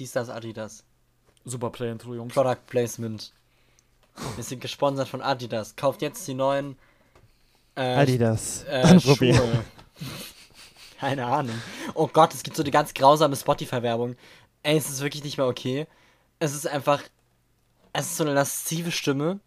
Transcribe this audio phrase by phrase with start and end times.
[0.00, 0.82] dies, das, Adidas.
[1.44, 2.34] Super Play-Intro, Jungs.
[2.34, 3.32] Product Placement.
[4.34, 5.76] Wir sind gesponsert von Adidas.
[5.76, 6.76] Kauft jetzt die neuen
[7.76, 8.64] äh, Adidas.
[8.64, 9.36] äh, Anprobieren.
[9.36, 9.64] Schuhe.
[10.98, 11.60] Keine Ahnung.
[11.94, 14.16] Oh Gott, es gibt so eine ganz grausame Spotify-Werbung.
[14.62, 15.86] Ey, es ist wirklich nicht mehr okay.
[16.38, 17.02] Es ist einfach.
[17.92, 19.40] Es ist so eine laszive Stimme,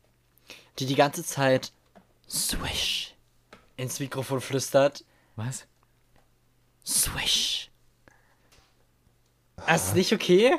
[0.79, 1.71] die die ganze Zeit
[2.29, 3.15] Swish
[3.77, 5.05] ins Mikrofon flüstert.
[5.35, 5.65] Was?
[6.85, 7.71] Swish.
[9.67, 10.55] Es ist nicht okay.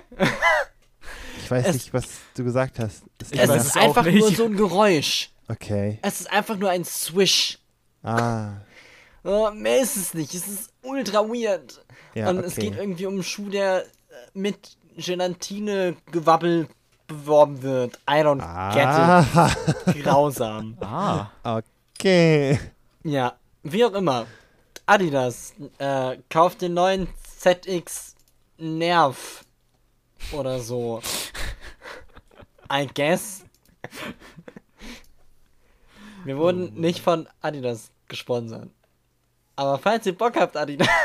[1.43, 3.03] Ich weiß Es- nicht, was du gesagt hast.
[3.19, 4.19] Das Es ist es auch einfach nicht.
[4.19, 5.31] nur so ein Geräusch.
[5.49, 5.99] okay.
[6.03, 7.59] Es ist einfach nur ein Swish.
[8.03, 8.53] Ah.
[9.23, 10.35] Oh, mehr ist es nicht.
[10.35, 11.85] Es ist ultra weird.
[12.15, 12.71] Ja, Und es okay.
[12.71, 13.87] geht irgendwie um einen Schuh, der äh,
[14.35, 16.69] mit Gelatine-Gewabbel
[17.07, 17.97] beworben wird.
[18.09, 19.55] I don't Ah.
[19.87, 20.03] get it.
[20.05, 20.77] Grausam.
[20.81, 21.31] Ah.
[21.43, 22.59] Okay.
[23.03, 24.27] Ja, wie auch immer.
[24.87, 27.09] Adidas äh, kauft den neuen
[27.41, 28.14] ZX
[28.59, 29.45] Nerv
[30.33, 31.03] oder so.
[32.71, 33.45] I guess.
[36.25, 38.71] Wir wurden nicht von Adidas gesponsert.
[39.57, 40.89] Aber falls ihr Bock habt, Adidas.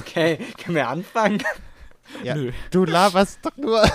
[0.00, 1.40] Okay, können wir anfangen?
[2.24, 2.34] Ja.
[2.34, 2.50] Nö.
[2.72, 3.82] Du laberst doch nur.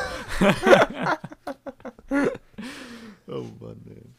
[3.27, 4.14] oh Mann, ey.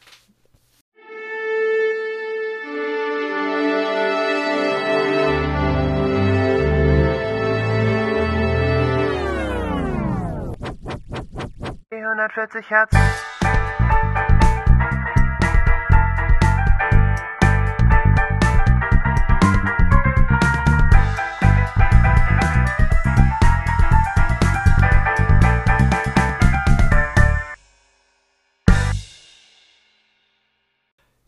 [11.97, 12.93] Die 140 Hertz.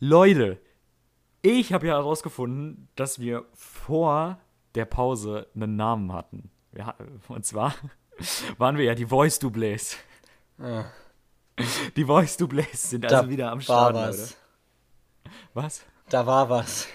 [0.00, 0.60] Leute,
[1.41, 4.38] ich habe ja herausgefunden, dass wir vor
[4.75, 6.50] der Pause einen Namen hatten.
[6.78, 6.94] Ha-
[7.28, 7.75] und zwar
[8.58, 9.97] waren wir ja die Voice Doublés.
[10.60, 10.84] Ah.
[11.96, 14.18] Die Voice Doublés sind Da also wieder am war Start, was.
[14.18, 14.34] Leute.
[15.54, 15.84] Was?
[16.08, 16.88] Da war was.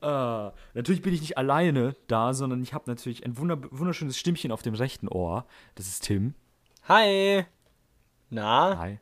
[0.00, 0.06] Äh,
[0.74, 4.62] natürlich bin ich nicht alleine da, sondern ich habe natürlich ein wunder wunderschönes Stimmchen auf
[4.62, 5.46] dem rechten Ohr.
[5.74, 6.34] Das ist Tim.
[6.88, 7.44] Hi.
[8.30, 8.78] Na?
[8.78, 9.00] Hi.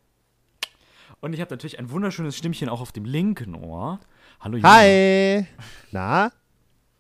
[1.21, 4.01] Und ich habe natürlich ein wunderschönes Stimmchen auch auf dem linken Ohr.
[4.41, 4.75] Hallo Jona.
[4.75, 5.47] Hi.
[5.93, 6.31] Na?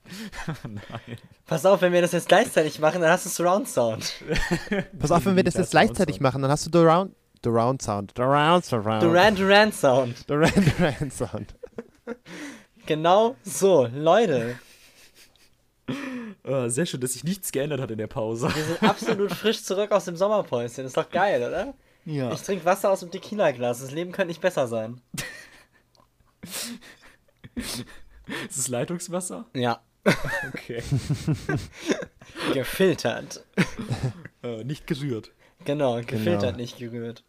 [1.46, 4.12] Pass auf, wenn wir das jetzt gleichzeitig machen, dann hast du Surround Sound.
[4.98, 8.16] Pass auf, wenn wir das jetzt gleichzeitig machen, dann hast du Durant, Durant Sound.
[8.16, 9.02] Durant Surround.
[9.02, 10.16] Duran Duran Sound.
[10.28, 11.54] Durant Durant Sound.
[12.86, 14.58] Genau so, Leute.
[16.42, 18.54] Äh, sehr schön, dass sich nichts geändert hat in der Pause.
[18.54, 20.84] Wir sind absolut frisch zurück aus dem Sommerpäuschen.
[20.84, 21.74] Ist doch geil, oder?
[22.04, 22.32] Ja.
[22.32, 23.80] Ich trinke Wasser aus dem Tequila-Glas.
[23.80, 25.00] Das Leben könnte nicht besser sein.
[27.54, 27.84] Ist
[28.58, 29.46] es Leitungswasser?
[29.54, 29.80] Ja.
[30.54, 30.82] Okay.
[32.52, 33.44] Gefiltert.
[34.42, 35.30] äh, nicht gerührt.
[35.64, 36.56] Genau, gefiltert, Genau.
[36.56, 37.24] nicht gerührt.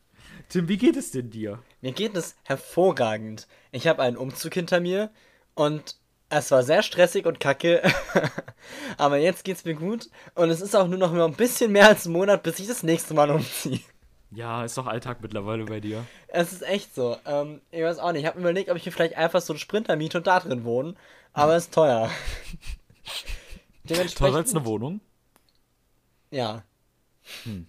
[0.50, 1.60] Tim, wie geht es denn dir?
[1.82, 3.48] Mir geht es hervorragend.
[3.72, 5.10] Ich habe einen Umzug hinter mir
[5.54, 5.96] und
[6.30, 7.82] es war sehr stressig und kacke.
[8.98, 11.88] Aber jetzt geht's mir gut und es ist auch nur noch mal ein bisschen mehr
[11.88, 13.80] als ein Monat, bis ich das nächste Mal umziehe.
[14.32, 16.06] Ja, ist doch Alltag mittlerweile bei dir.
[16.28, 17.16] Es ist echt so.
[17.26, 18.22] Ähm, ich weiß auch nicht.
[18.24, 20.40] Ich habe mir überlegt, ob ich mir vielleicht einfach so einen Sprinter miete und da
[20.42, 20.96] drin wohne.
[21.36, 22.10] Aber es ist teuer.
[24.16, 25.02] Teurer als eine Wohnung,
[26.32, 26.64] Ja.
[27.44, 27.68] Hm.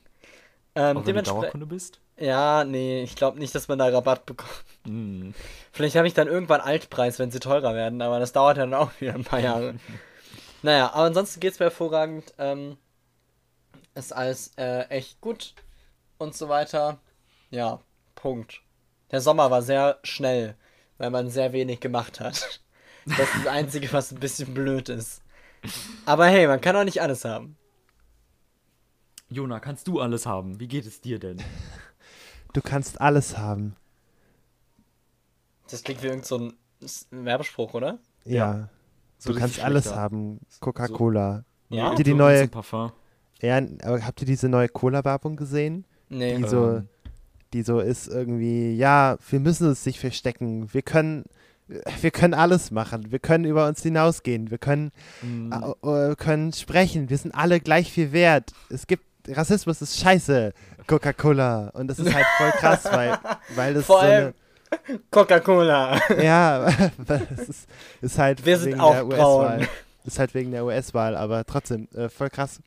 [0.75, 1.23] Ähm, wenn du.
[1.23, 2.01] Dauerkunde bist.
[2.17, 4.65] Ja, nee, ich glaube nicht, dass man da Rabatt bekommt.
[4.85, 5.35] Hm.
[5.73, 8.93] Vielleicht habe ich dann irgendwann Altpreis, wenn sie teurer werden, aber das dauert dann auch
[9.01, 9.75] wieder ein paar Jahre.
[10.63, 12.33] naja, aber ansonsten geht's mir hervorragend.
[12.39, 12.79] Ähm,
[13.95, 15.55] ist alles äh, echt gut
[16.19, 16.99] und so weiter.
[17.51, 17.81] Ja,
[18.15, 18.63] Punkt.
[19.11, 20.55] Der Sommer war sehr schnell,
[20.99, 22.61] weil man sehr wenig gemacht hat.
[23.07, 25.23] Das ist das Einzige, was ein bisschen blöd ist.
[26.05, 27.57] Aber hey, man kann auch nicht alles haben.
[29.29, 30.61] Jona, kannst du alles haben?
[30.61, 31.39] Wie geht es dir denn?
[32.53, 33.75] Du kannst alles haben.
[35.71, 37.99] Das klingt wie irgendein so ein Werbespruch, oder?
[38.25, 38.69] Ja.
[39.19, 40.01] So du kannst alles schlechter.
[40.01, 40.41] haben.
[40.61, 41.45] Coca-Cola.
[41.71, 41.87] Ja?
[41.91, 42.93] Habt ihr die So neue, Parfum.
[43.41, 45.85] ja, aber habt ihr diese neue Cola-Werbung gesehen?
[46.09, 46.37] Nee.
[46.37, 46.89] Die so, Ähm.
[47.53, 50.73] die so ist irgendwie, ja, wir müssen uns nicht verstecken.
[50.73, 51.25] Wir können,
[52.01, 53.11] wir können alles machen.
[53.11, 54.51] Wir können über uns hinausgehen.
[54.51, 54.93] Wir können,
[55.23, 55.53] Mm,
[55.83, 57.11] äh, äh, können sprechen.
[57.11, 58.53] Wir sind alle gleich viel wert.
[58.71, 60.53] Es gibt, Rassismus ist scheiße.
[60.87, 61.71] Coca-Cola.
[61.75, 63.19] Und das ist halt voll krass, weil,
[63.57, 64.35] weil das Vor so allem
[65.11, 65.99] Coca-Cola.
[66.09, 66.69] eine, ja,
[66.99, 67.69] weil es ist,
[68.01, 69.07] ist halt Wir sind wegen auch der.
[69.07, 69.69] US-Wahl.
[70.05, 72.61] Ist halt wegen der US-Wahl, aber trotzdem, äh, voll krass.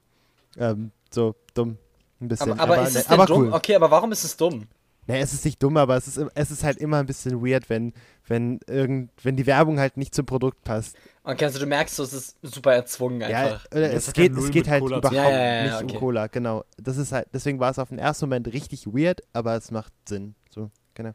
[0.58, 1.78] Ähm, so dumm.
[2.20, 2.52] Ein bisschen.
[2.60, 3.42] Aber, aber ist es denn aber dumm?
[3.44, 3.54] cool.
[3.54, 4.68] Okay, aber warum ist es dumm?
[5.10, 7.68] Naja, es ist nicht dumm, aber es ist, es ist halt immer ein bisschen weird,
[7.68, 7.94] wenn,
[8.28, 10.96] wenn, irgend, wenn die Werbung halt nicht zum Produkt passt.
[11.24, 13.66] Okay, also du merkst so, es ist super erzwungen einfach.
[13.74, 15.16] Ja, es geht, null es geht halt Cola überhaupt.
[15.16, 15.98] Ja, ja, ja, nicht ja, um okay.
[15.98, 16.64] Cola, genau.
[16.78, 19.92] Das ist halt, deswegen war es auf den ersten Moment richtig weird, aber es macht
[20.08, 20.36] Sinn.
[20.52, 21.14] So, genau.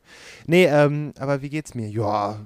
[0.49, 1.88] Nee, ähm, aber wie geht's mir?
[1.88, 2.41] Ja,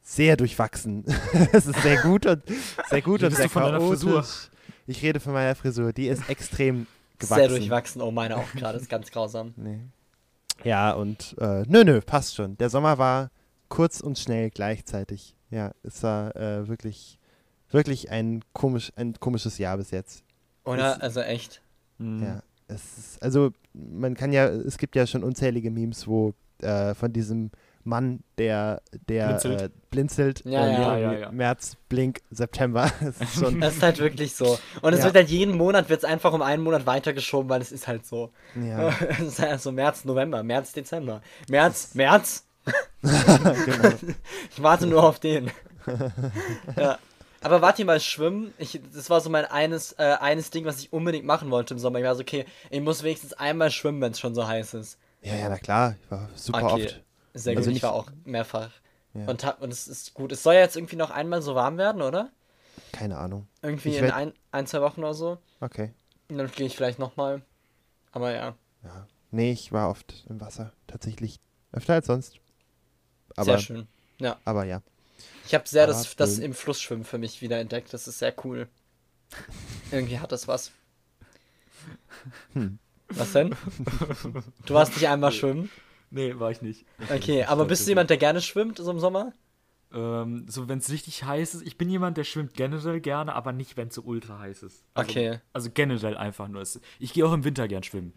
[0.00, 1.04] sehr durchwachsen.
[1.52, 2.42] es ist sehr gut und
[2.88, 4.12] sehr gut Wie und sehr Frisur?
[4.12, 4.48] chaotisch.
[4.86, 6.86] Ich rede von meiner Frisur, die ist extrem
[7.18, 7.40] gewachsen.
[7.40, 8.00] Sehr durchwachsen.
[8.00, 8.78] Oh, meine auch gerade.
[8.78, 9.52] Ist ganz grausam.
[9.56, 9.80] Nee.
[10.62, 12.56] Ja, und äh, nö, nö, passt schon.
[12.58, 13.30] Der Sommer war
[13.68, 15.34] kurz und schnell gleichzeitig.
[15.50, 17.18] Ja, es war äh, wirklich,
[17.70, 20.22] wirklich ein, komisch, ein komisches Jahr bis jetzt.
[20.64, 20.94] Oder?
[20.94, 21.60] Ist- Also echt.
[21.98, 22.22] Mhm.
[22.22, 26.94] Ja, es ist, also man kann ja, es gibt ja schon unzählige Memes, wo äh,
[26.94, 27.50] von diesem
[27.84, 29.60] Mann, der, der Blinzelt.
[29.62, 30.96] äh, blinzelt Ja, und ja.
[30.98, 31.32] Ja, ja.
[31.32, 32.90] März, Blink, September.
[33.00, 34.58] Es ist schon, Das ist halt wirklich so.
[34.82, 35.04] Und es Ja.
[35.06, 38.30] wird halt jeden Monat wird's einfach um einen Monat weitergeschoben, weil es ist halt so.
[38.54, 41.20] ja, Es ist halt so März, November, März, Dezember.
[41.48, 42.46] März, März.
[43.02, 43.92] genau.
[44.50, 45.50] Ich warte nur auf den.
[46.76, 46.98] ja.
[47.42, 48.54] Aber wart ihr mal schwimmen?
[48.56, 51.78] Ich, das war so mein eines, äh, eines Ding, was ich unbedingt machen wollte im
[51.78, 51.98] Sommer.
[51.98, 54.98] Ich war so, okay, ich muss wenigstens einmal schwimmen, wenn es schon so heiß ist.
[55.20, 56.84] Ja, ja, na klar, ich war super Okay.
[56.86, 57.03] oft.
[57.34, 58.70] Sehr Also gut, ich war auch mehrfach.
[59.12, 59.26] Ja.
[59.26, 60.32] Und, hab, und es ist gut.
[60.32, 62.30] Es soll ja jetzt irgendwie noch einmal so warm werden, oder?
[62.92, 63.46] Keine Ahnung.
[63.62, 65.38] Irgendwie Ich in ein, ein, zwei Wochen oder so.
[65.60, 65.92] Okay.
[66.28, 67.42] Und dann gehe ich vielleicht nochmal.
[68.12, 69.06] Aber ja, Ja.
[69.30, 70.72] Nee, ich war oft im Wasser.
[70.86, 71.40] Tatsächlich.
[71.72, 72.38] Öfter als sonst.
[73.36, 73.88] Aber, sehr schön.
[74.20, 74.38] Ja.
[74.44, 74.80] aber ja.
[75.46, 77.92] Ich habe sehr Aber das, das im Flussschwimmen für mich wieder entdeckt.
[77.92, 78.68] Das ist sehr cool.
[79.90, 80.70] Irgendwie hat das was.
[82.52, 82.78] Hm.
[83.08, 83.54] Was denn?
[84.66, 85.70] Du warst nicht einmal schwimmen?
[86.14, 86.86] Nee, war ich nicht.
[87.10, 89.32] Okay, aber bist du jemand, der gerne schwimmt, so im Sommer?
[89.92, 91.66] Ähm, so, wenn es richtig heiß ist.
[91.66, 94.84] Ich bin jemand, der schwimmt generell gerne, aber nicht, wenn es so ultra heiß ist.
[94.94, 95.40] Also, Okay.
[95.52, 96.62] Also generell einfach nur.
[96.62, 98.12] Es- Ich gehe auch im Winter gern schwimmen.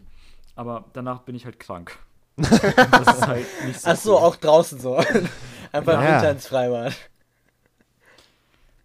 [0.54, 1.98] Aber danach bin ich halt krank.
[2.36, 3.90] das ist halt nicht so.
[3.90, 4.22] Ach so, cool.
[4.22, 4.96] auch draußen so.
[5.72, 6.14] Einfach im Ja.
[6.14, 6.94] Winter ins Freibad.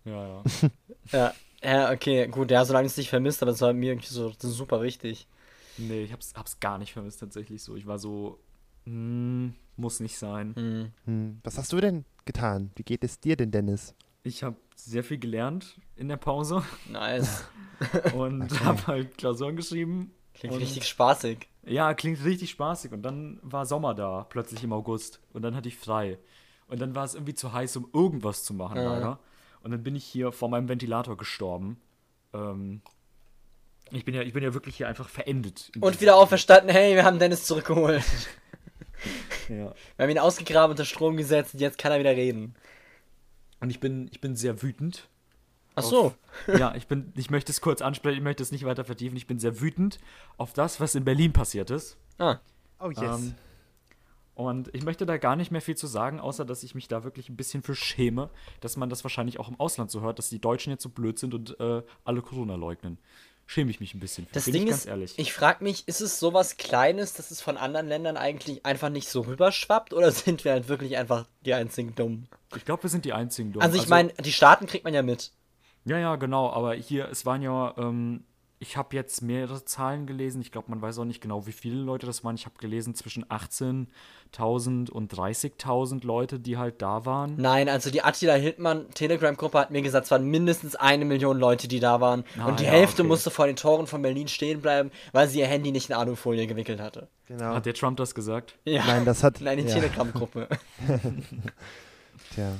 [0.06, 0.44] Ja, ja.
[1.12, 1.34] Ja.
[1.64, 4.82] Ja, okay, gut, ja, solange es nicht vermisst, aber das war mir irgendwie so super
[4.82, 5.28] wichtig.
[5.78, 7.76] Nee, ich hab's, hab's gar nicht vermisst tatsächlich so.
[7.78, 8.38] Ich war so,
[8.86, 10.54] hm, muss nicht sein.
[10.56, 10.92] Hm.
[11.06, 11.40] Hm.
[11.44, 12.72] Was hast du denn getan?
[12.76, 13.96] Wie geht es dir denn, Dennis?
[14.24, 17.44] Ich habe sehr viel gelernt in der Pause Nice.
[18.16, 20.12] und habe halt Klausuren geschrieben.
[20.34, 21.48] Klingt richtig spaßig.
[21.66, 22.92] Ja, klingt richtig spaßig.
[22.92, 25.20] Und dann war Sommer da, plötzlich im August.
[25.34, 26.18] Und dann hatte ich frei.
[26.68, 28.94] Und dann war es irgendwie zu heiß, um irgendwas zu machen, Ja.
[28.94, 29.20] leider.
[29.62, 31.78] Und dann bin ich hier vor meinem Ventilator gestorben.
[32.34, 32.82] Ähm,
[33.92, 35.72] ich, bin ja, ich bin ja wirklich hier einfach verendet.
[35.80, 38.04] Und wieder auferstanden, hey, wir haben Dennis zurückgeholt.
[39.50, 39.74] Ja.
[39.96, 42.56] Wir haben ihn ausgegraben, unter Strom gesetzt und jetzt kann er wieder reden.
[43.60, 45.08] Und ich bin, ich bin sehr wütend.
[45.76, 46.06] Ach so.
[46.06, 46.18] Auf,
[46.60, 49.18] ja, ich bin, ich möchte es kurz ansprechen, ich möchte es nicht weiter vertiefen.
[49.18, 50.00] Ich bin sehr wütend
[50.38, 51.98] auf das, was in Berlin passiert ist.
[52.20, 52.40] Ah,
[52.84, 53.00] Oh, yes.
[53.02, 53.36] Ähm,
[54.36, 57.04] und ich möchte da gar nicht mehr viel zu sagen, außer dass ich mich da
[57.04, 58.30] wirklich ein bisschen für schäme,
[58.60, 61.18] dass man das wahrscheinlich auch im Ausland so hört, dass die Deutschen jetzt so blöd
[61.20, 62.98] sind und äh, alle Corona leugnen.
[63.46, 65.14] Schäme ich mich ein bisschen für, das Ding ich ist, ehrlich.
[65.18, 69.10] ich frage mich, ist es sowas Kleines, dass es von anderen Ländern eigentlich einfach nicht
[69.10, 72.28] so rüberschwappt oder sind wir halt wirklich einfach die einzigen Dummen?
[72.56, 73.52] Ich glaube, wir sind die einzigen.
[73.52, 73.66] Dummen.
[73.66, 75.32] Also ich meine, die Staaten kriegt man ja mit.
[75.86, 78.24] Ja, ja, genau, aber hier, es waren ja, ähm,
[78.64, 80.42] ich habe jetzt mehrere Zahlen gelesen.
[80.42, 82.36] Ich glaube, man weiß auch nicht genau, wie viele Leute das waren.
[82.36, 87.36] Ich habe gelesen, zwischen 18.000 und 30.000 Leute, die halt da waren.
[87.38, 91.68] Nein, also die Attila Hildmann Telegram-Gruppe hat mir gesagt, es waren mindestens eine Million Leute,
[91.68, 92.24] die da waren.
[92.40, 93.10] Ah, und die ja, Hälfte okay.
[93.10, 96.48] musste vor den Toren von Berlin stehen bleiben, weil sie ihr Handy nicht in Alufolie
[96.48, 97.10] gewickelt hatte.
[97.28, 97.56] genau.
[97.56, 98.56] Hat der Trump das gesagt?
[98.64, 98.86] Ja.
[98.86, 99.42] Nein, das hat.
[99.42, 100.48] Nein, die ja, Telegram-Gruppe.
[102.34, 102.54] tja.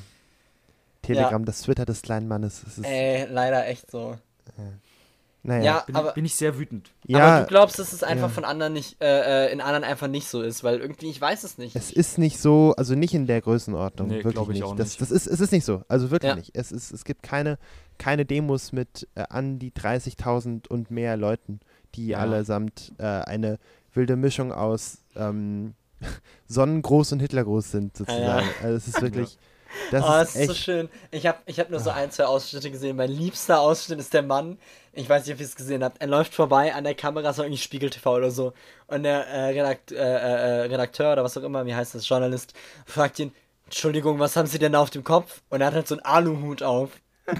[1.02, 2.64] Telegram, das Twitter des kleinen Mannes.
[2.68, 4.18] Es ist, Ey, leider echt so.
[5.46, 5.64] Naja.
[5.64, 6.92] Ja, Bin, aber, bin ich sehr wütend.
[7.06, 8.34] ja aber du glaubst, dass es einfach ja.
[8.34, 11.44] von anderen nicht, äh, äh, in anderen einfach nicht so ist, weil irgendwie, ich weiß
[11.44, 11.76] es nicht.
[11.76, 14.08] Es ist nicht so, also nicht in der Größenordnung.
[14.08, 14.64] Nee, wirklich ich nicht.
[14.64, 15.02] auch Das, nicht.
[15.02, 15.84] das ist, es ist nicht so.
[15.90, 16.36] Also wirklich Ja.
[16.36, 16.52] nicht.
[16.54, 17.58] Es, ist, es gibt keine,
[17.98, 21.60] keine Demos mit äh, an die 30.000 und mehr Leuten,
[21.96, 22.20] die Ja.
[22.20, 23.60] allesamt äh, eine
[23.94, 25.74] wilde Mischung aus ähm,
[26.48, 28.48] Sonnengroß und Hitlergroß sind, sozusagen.
[28.62, 29.38] Also es ist wirklich.
[29.92, 30.90] Das oh, ist es ist so schön.
[31.10, 32.96] Ich habe ich hab nur so ein, zwei Ausschnitte gesehen.
[32.96, 34.60] Mein liebster Ausschnitt ist der Mann.
[34.96, 36.00] Ich weiß nicht, ob ihr es gesehen habt.
[36.00, 38.54] Er läuft vorbei an der Kamera, so irgendwie Spiegel TV oder so.
[38.88, 42.54] Und der äh, Redakt, äh, äh, Redakteur oder was auch immer, wie heißt das, Journalist,
[42.86, 43.34] fragt ihn:
[43.66, 45.42] Entschuldigung, was haben Sie denn da auf dem Kopf?
[45.50, 46.92] Und er hat halt so einen Aluhut auf.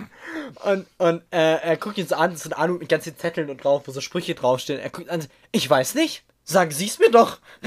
[0.64, 3.50] Und, und äh, er guckt ihn so an, so ein Aluhut mit ganz vielen Zetteln
[3.50, 4.80] und drauf, wo so Sprüche draufstehen.
[4.80, 6.24] Er guckt an, ich weiß nicht.
[6.46, 7.40] Sagen Sie es mir doch.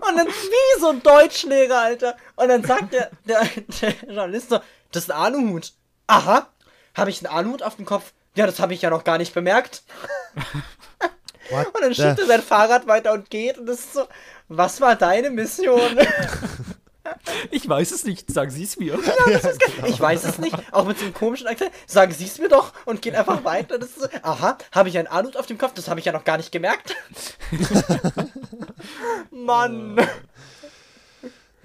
[0.00, 2.16] Und dann wie so ein Deutschlehrer, Alter.
[2.34, 3.46] Und dann sagt der, der,
[3.80, 4.58] der Journalist so,
[4.90, 5.72] das ist ein Aluhut.
[6.08, 6.48] Aha,
[6.94, 8.12] habe ich einen Aluhut auf dem Kopf?
[8.34, 9.82] Ja, das habe ich ja noch gar nicht bemerkt.
[11.50, 13.58] What Und dann schiebt er sein Fahrrad weiter und geht.
[13.58, 14.06] Und das ist so,
[14.48, 15.80] was war deine Mission?
[17.50, 18.98] Ich weiß es nicht, sagen Sie es mir.
[19.86, 20.56] Ich weiß es nicht.
[20.70, 21.72] Auch mit so einem komischen Akzent.
[21.86, 23.78] Sagen Sie es mir doch und geht einfach weiter.
[23.78, 25.72] Das ist so, aha, habe ich ein Anut auf dem Kopf?
[25.74, 26.94] Das habe ich ja noch gar nicht gemerkt.
[29.30, 29.96] Mann.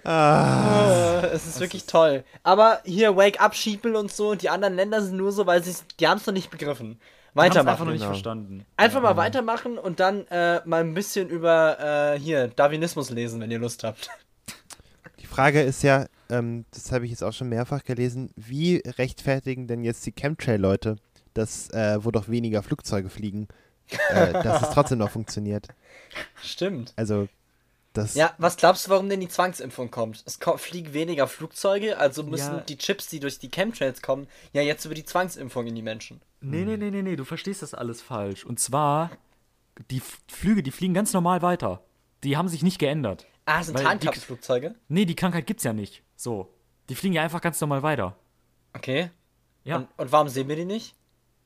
[0.06, 2.24] Ah, es ist wirklich toll.
[2.44, 5.76] Aber hier Wake Up Sheeple und so, die anderen Länder sind nur so, weil sie
[6.00, 7.00] die haben es noch nicht begriffen.
[7.36, 7.86] Hab's einfach Weitermachen.
[7.86, 8.12] noch nicht Genau.
[8.14, 8.66] verstanden.
[8.78, 13.52] Einfach mal weitermachen und dann äh, mal ein bisschen über äh, hier Darwinismus lesen, wenn
[13.52, 14.10] ihr Lust habt.
[15.20, 19.68] die Frage ist ja, ähm, das habe ich jetzt auch schon mehrfach gelesen, wie rechtfertigen
[19.68, 20.96] denn jetzt die Chemtrail-Leute,
[21.34, 23.50] dass, äh, wo doch weniger Flugzeuge fliegen,
[24.12, 25.68] äh, dass es trotzdem noch funktioniert?
[26.42, 26.94] Stimmt.
[26.96, 27.28] Also,
[27.98, 28.14] das.
[28.16, 30.24] Ja, was glaubst du, warum denn die Zwangsimpfung kommt?
[30.26, 32.60] Es ko fliegen weniger Flugzeuge, also müssen Ja.
[32.62, 36.22] die Chips, die durch die Chemtrails kommen, ja jetzt über die Zwangsimpfung in die Menschen.
[36.42, 38.46] Nee, nee, nee, nee, nee, du verstehst das alles falsch.
[38.46, 39.12] Und zwar,
[39.90, 41.82] die F- Flüge, die fliegen ganz normal weiter.
[42.24, 43.26] Die haben sich nicht geändert.
[43.46, 44.76] Ah, sind Tarnkappenflugzeuge?
[44.88, 46.02] Nee, die Krankheit gibt's ja nicht.
[46.16, 46.52] So.
[46.90, 48.16] Die fliegen ja einfach ganz normal weiter.
[48.74, 49.10] Okay.
[49.64, 49.78] Ja.
[49.78, 50.96] Und, und warum sehen wir die nicht?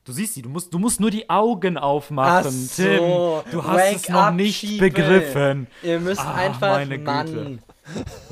[0.09, 3.43] Du siehst sie, du musst, du musst nur die Augen aufmachen, Ach so.
[3.45, 3.51] Tim.
[3.51, 4.89] Du hast Wake es noch up, nicht Schiebel.
[4.89, 5.67] begriffen.
[5.83, 7.25] Ihr müsst Ah, einfach, meine Mann.
[7.27, 7.59] Güte.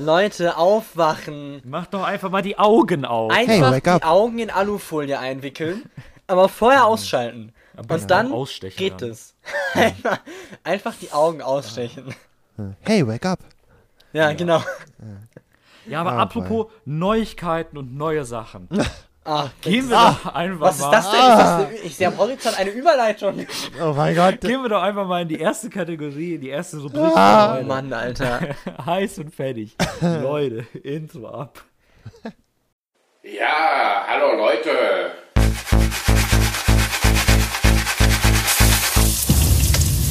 [0.00, 1.62] Leute, aufwachen.
[1.64, 3.30] Mach doch einfach mal die Augen auf.
[3.30, 4.04] Einfach Hey, die up.
[4.04, 5.88] Augen in Alufolie einwickeln,
[6.26, 7.52] aber vorher ausschalten.
[7.76, 9.10] Aber Und dann ausstechen geht dann.
[9.10, 9.36] es.
[9.74, 10.18] einfach,
[10.64, 12.12] einfach die Augen ausstechen.
[12.80, 13.38] Hey, wake up!
[14.12, 14.64] Ja, genau.
[15.86, 18.68] Ja, aber Ah, apropos Neuigkeiten und neue Sachen.
[19.30, 20.90] Ah, Gehen wir ah, doch einfach was ist mal.
[20.90, 21.20] das denn?
[21.20, 23.46] Ist das eine, ich sehe am Horizont eine Überleitung.
[23.78, 24.40] Oh mein Gott!
[24.40, 27.14] Gehen wir doch einfach mal in die erste Kategorie, in die erste Rubrik.
[27.14, 27.58] Ah.
[27.60, 27.62] Oh.
[27.62, 28.40] Mann, Alter.
[28.86, 29.76] Heiß und fertig.
[30.00, 31.62] Leute, Intro ab.
[33.22, 35.12] Ja, hallo Leute.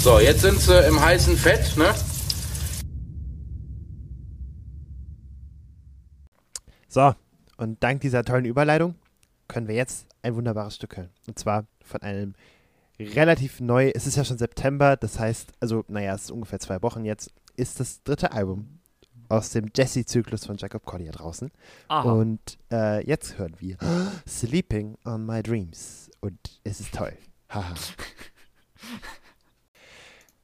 [0.04, 1.92] So, jetzt sind sie im heißen Fett, ne?
[6.88, 7.16] So,
[7.58, 8.94] und dank dieser tollen Überleitung
[9.48, 11.10] können wir jetzt ein wunderbares Stück hören.
[11.28, 12.34] Und zwar von einem
[13.00, 16.82] relativ neu, es ist ja schon September, das heißt, also, naja, es ist ungefähr zwei
[16.82, 18.80] Wochen jetzt, ist das dritte Album
[19.30, 21.52] aus dem Jesse-Zyklus von Jacob Collier draußen.
[21.90, 22.12] Aha.
[22.12, 23.78] Und äh, jetzt hören wir
[24.28, 26.10] Sleeping on My Dreams.
[26.22, 27.14] Und es ist toll.
[27.50, 27.74] Haha.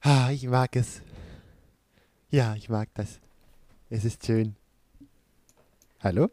[0.00, 1.02] ah, ich mag es.
[2.30, 3.20] Ja, ich mag das.
[3.90, 4.56] Es ist schön.
[6.00, 6.28] Hallo?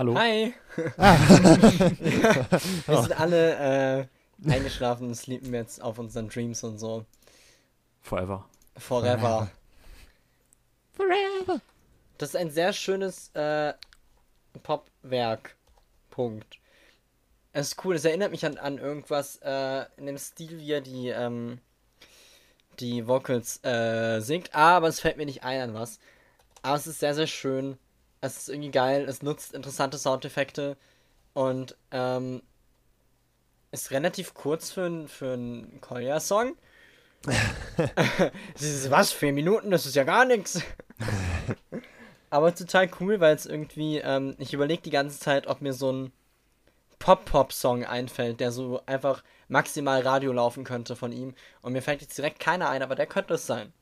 [0.00, 0.14] Hallo.
[0.16, 0.54] Hi.
[0.96, 1.18] Ah.
[1.28, 4.08] Wir sind alle
[4.46, 7.04] äh, eingeschlafen und sleepen jetzt auf unseren Dreams und so.
[8.00, 8.48] Forever.
[8.78, 9.50] Forever.
[10.94, 11.60] Forever.
[12.16, 13.74] Das ist ein sehr schönes äh,
[14.62, 15.54] Popwerk.
[16.08, 16.58] Punkt.
[17.52, 20.80] Es ist cool, es erinnert mich an, an irgendwas äh, in dem Stil, wie er
[20.80, 21.60] die, ähm,
[22.78, 25.98] die Vocals äh, singt, aber es fällt mir nicht ein an was.
[26.62, 27.76] Aber es ist sehr, sehr schön.
[28.22, 30.76] Es ist irgendwie geil, es nutzt interessante Soundeffekte
[31.34, 32.42] und ähm,
[33.72, 35.80] ist relativ kurz für, ein- für einen
[38.70, 40.60] ist was, vier Minuten, das ist ja gar nichts.
[42.30, 45.90] Aber total cool, weil es irgendwie, ähm, ich überlege die ganze Zeit, ob mir so
[45.92, 46.12] ein
[47.00, 51.34] Pop-Pop-Song einfällt, der so einfach maximal Radio laufen könnte von ihm.
[51.62, 53.72] Und mir fällt jetzt direkt keiner ein, aber der könnte es sein.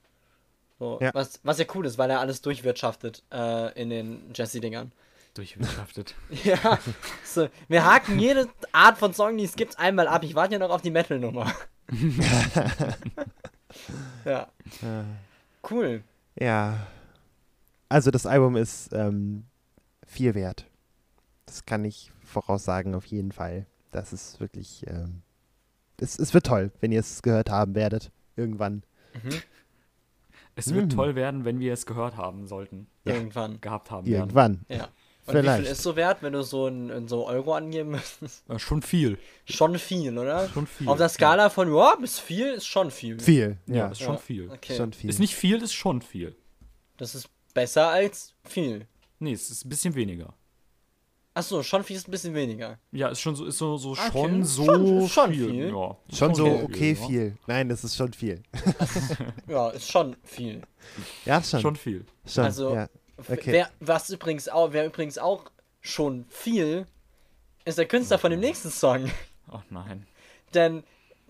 [0.79, 1.11] So, Ja.
[1.15, 4.93] was, was ja cool ist, weil er alles durchwirtschaftet äh, in den Jesse-Dingern.
[5.35, 6.15] Durchwirtschaftet.
[6.45, 6.79] Ja,
[7.25, 10.23] so, wir haken jede Art von Song, die es gibt, einmal ab.
[10.25, 11.53] Ich warte ja noch auf die Metal-Nummer.
[14.25, 14.49] ja.
[15.69, 16.03] Cool.
[16.39, 16.87] Ja.
[17.89, 19.45] Also das Album ist ähm,
[20.07, 20.67] viel wert.
[21.47, 23.67] Das kann ich voraussagen, auf jeden Fall.
[23.91, 24.85] Das ist wirklich.
[24.87, 25.23] Ähm,
[26.01, 28.11] es, es wird toll, wenn ihr es gehört haben werdet.
[28.37, 28.83] Irgendwann.
[30.59, 30.91] Es wird Mm.
[30.97, 32.89] toll werden, wenn wir es gehört haben sollten.
[33.05, 33.15] Ja.
[33.15, 33.61] Irgendwann.
[33.61, 34.19] Gehabt haben werden.
[34.21, 34.65] Irgendwann.
[34.69, 34.89] Ja.
[35.27, 35.61] Und Vielleicht.
[35.61, 38.49] wie viel ist so wert, wenn du so in, in so Euro angeben müsstest?
[38.51, 39.19] Äh, schon viel.
[39.45, 40.49] Schon viel, oder?
[40.49, 40.89] Schon viel.
[40.89, 43.21] Auf der Skala von, ja, bis viel ist schon viel.
[43.21, 43.59] Viel.
[43.67, 43.89] Ja, Ja.
[43.89, 44.51] ist schon Ja, viel.
[44.51, 44.77] Okay.
[44.77, 45.11] Schon viel.
[45.11, 46.35] Ist nicht viel, ist schon viel.
[46.97, 48.87] Das ist besser als viel.
[49.21, 50.33] Nee, es ist ein bisschen weniger.
[51.39, 52.79] Achso, schon viel ist ein bisschen weniger.
[52.91, 54.11] Ja, ist schon so, ist so, so Okay.
[54.13, 55.51] schon so Schon- schon viel.
[55.51, 55.69] viel.
[55.73, 56.63] Ja, Schon so Okay.
[56.65, 57.07] okay ja.
[57.07, 57.39] viel.
[57.47, 58.43] Nein, das ist schon viel.
[59.47, 60.63] Ja, ist schon viel.
[61.25, 61.61] Ja, schon.
[61.61, 62.05] Schon viel.
[62.27, 62.89] Schon, Also- ja.
[63.19, 63.53] Okay.
[63.53, 65.45] Wer, was übrigens auch, wer übrigens auch
[65.81, 66.87] schon viel,
[67.65, 69.09] ist der Künstler von dem nächsten Song.
[69.53, 70.07] Oh nein.
[70.55, 70.83] Denn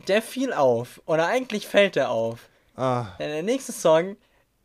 [0.07, 1.03] der fiel auf.
[1.07, 2.49] Oder eigentlich fällt er auf.
[2.77, 4.17] Ah, Denn der nächste Song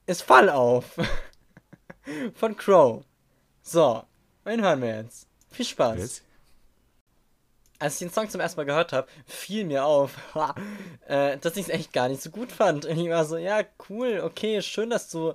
[0.05, 0.85] ist Fall auf.
[2.35, 3.03] Von Crow.
[3.61, 4.03] So,
[4.45, 5.27] den hören wir jetzt.
[5.53, 5.99] Viel Spaß.
[5.99, 6.23] Jetzt?
[7.83, 10.13] als ich den Song zum ersten Mal gehört habe, fiel mir auf,
[11.07, 12.85] äh, dass ich es echt gar nicht so gut fand.
[12.85, 15.33] Und ich war so, ja, cool, okay, schön, dass du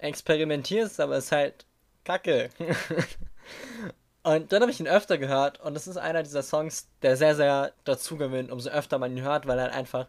[0.00, 1.64] experimentierst, aber es ist halt
[2.04, 2.50] kacke.
[4.24, 7.36] und dann habe ich ihn öfter gehört und es ist einer dieser Songs, der sehr,
[7.36, 10.08] sehr dazu gewinnt, umso öfter man ihn hört, weil er einfach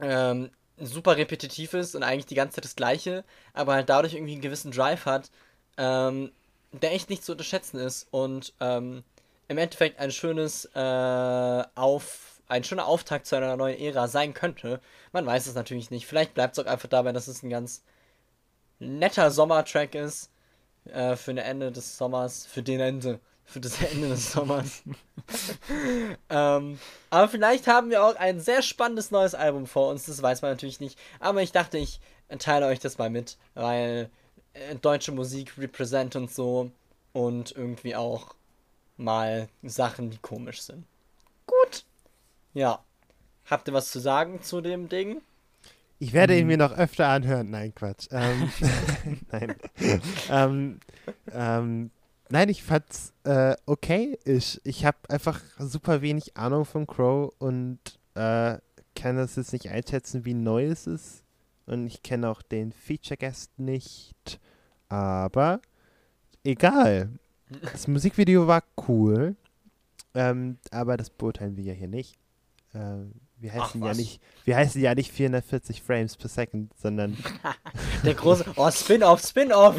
[0.00, 4.32] ähm, super repetitiv ist und eigentlich die ganze Zeit das Gleiche, aber halt dadurch irgendwie
[4.32, 5.30] einen gewissen Drive hat,
[5.76, 6.32] ähm,
[6.72, 9.02] der echt nicht zu unterschätzen ist und ähm,
[9.48, 14.80] im Endeffekt ein schönes äh, auf ein schöner Auftakt zu einer neuen Ära sein könnte.
[15.12, 16.06] Man weiß es natürlich nicht.
[16.06, 17.82] Vielleicht bleibt es auch einfach dabei, dass es ein ganz
[18.80, 20.30] netter Sommertrack ist
[20.86, 24.82] äh, für ein Ende des Sommers, für den Ende, für das Ende des Sommers.
[26.28, 26.78] ähm,
[27.10, 30.50] aber vielleicht haben wir auch ein sehr spannendes neues Album vor uns, das weiß man
[30.50, 30.98] natürlich nicht.
[31.20, 32.00] Aber ich dachte, ich
[32.38, 34.10] teile euch das mal mit, weil
[34.80, 36.70] deutsche Musik represent und so
[37.12, 38.34] und irgendwie auch
[38.96, 40.84] mal Sachen, die komisch sind.
[41.46, 41.84] Gut.
[42.54, 42.84] Ja.
[43.46, 45.22] Habt ihr was zu sagen zu dem Ding?
[45.98, 47.50] Ich werde ihn mir noch öfter anhören.
[47.50, 48.08] Nein, Quatsch.
[48.10, 48.50] Ähm,
[49.32, 49.56] nein.
[50.30, 50.80] ähm,
[51.32, 51.90] ähm,
[52.28, 54.18] nein, ich fand's äh, okay.
[54.24, 57.78] Ich, ich habe einfach super wenig Ahnung von Crow und
[58.14, 58.58] äh,
[58.94, 61.22] kann das jetzt nicht einschätzen, wie neu es ist.
[61.70, 64.40] Und ich kenne auch den Feature-Guest nicht.
[64.88, 65.60] Aber
[66.44, 67.10] egal.
[67.72, 69.34] Das Musikvideo war cool.
[70.14, 72.16] Ähm, aber das beurteilen wir ja hier nicht.
[72.74, 77.16] Ähm, wir heißen Ach, ja nicht, wir heißen ja nicht 440 Frames per Second, sondern
[78.04, 78.44] Der große.
[78.56, 79.76] Oh, Spin-off, Spin-off!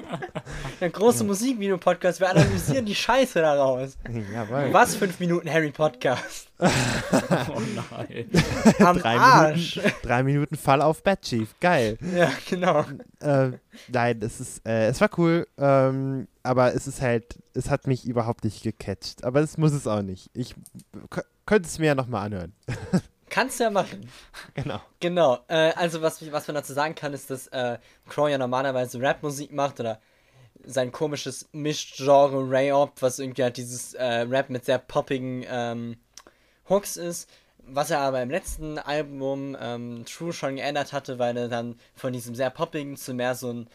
[0.80, 2.20] Der große Musikvideo-Podcast.
[2.20, 3.96] Wir analysieren die Scheiße daraus.
[4.32, 4.72] jawohl.
[4.72, 4.94] Was?
[4.96, 6.48] Fünf Minuten Harry Podcast.
[6.58, 7.60] Oh
[8.00, 8.30] nein.
[8.78, 9.76] Am Drei Arsch.
[9.76, 11.54] Minuten, drei Minuten Fall auf Bad Chief.
[11.60, 11.98] Geil.
[12.14, 12.84] Ja, genau.
[13.20, 13.50] äh,
[13.88, 18.06] nein, es ist, äh, es war cool, ähm, aber es ist halt, es hat mich
[18.06, 19.22] überhaupt nicht gecatcht.
[19.24, 20.30] Aber es muss es auch nicht.
[20.32, 20.54] Ich
[21.46, 22.52] k- könnte es mir ja nochmal anhören.
[23.30, 24.08] Kannst du ja machen.
[24.54, 24.80] genau.
[25.00, 25.38] Genau.
[25.48, 29.52] Äh, also, was, was man dazu sagen kann, ist, dass äh, Crow ja normalerweise Rap-Musik
[29.52, 30.00] macht oder
[30.64, 35.96] sein komisches Mischgenre Ray-Op, was irgendwie halt dieses äh, Rap mit sehr poppigen ähm,
[36.68, 37.28] Hooks ist.
[37.68, 42.12] Was er aber im letzten Album ähm, True schon geändert hatte, weil er dann von
[42.12, 43.68] diesem sehr poppigen zu mehr so ein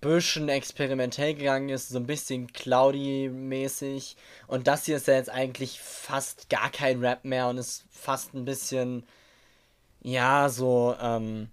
[0.00, 4.16] bisschen experimentell gegangen ist, so ein bisschen cloudy-mäßig.
[4.46, 8.34] Und das hier ist ja jetzt eigentlich fast gar kein Rap mehr und ist fast
[8.34, 9.04] ein bisschen,
[10.00, 11.48] ja, so, ähm,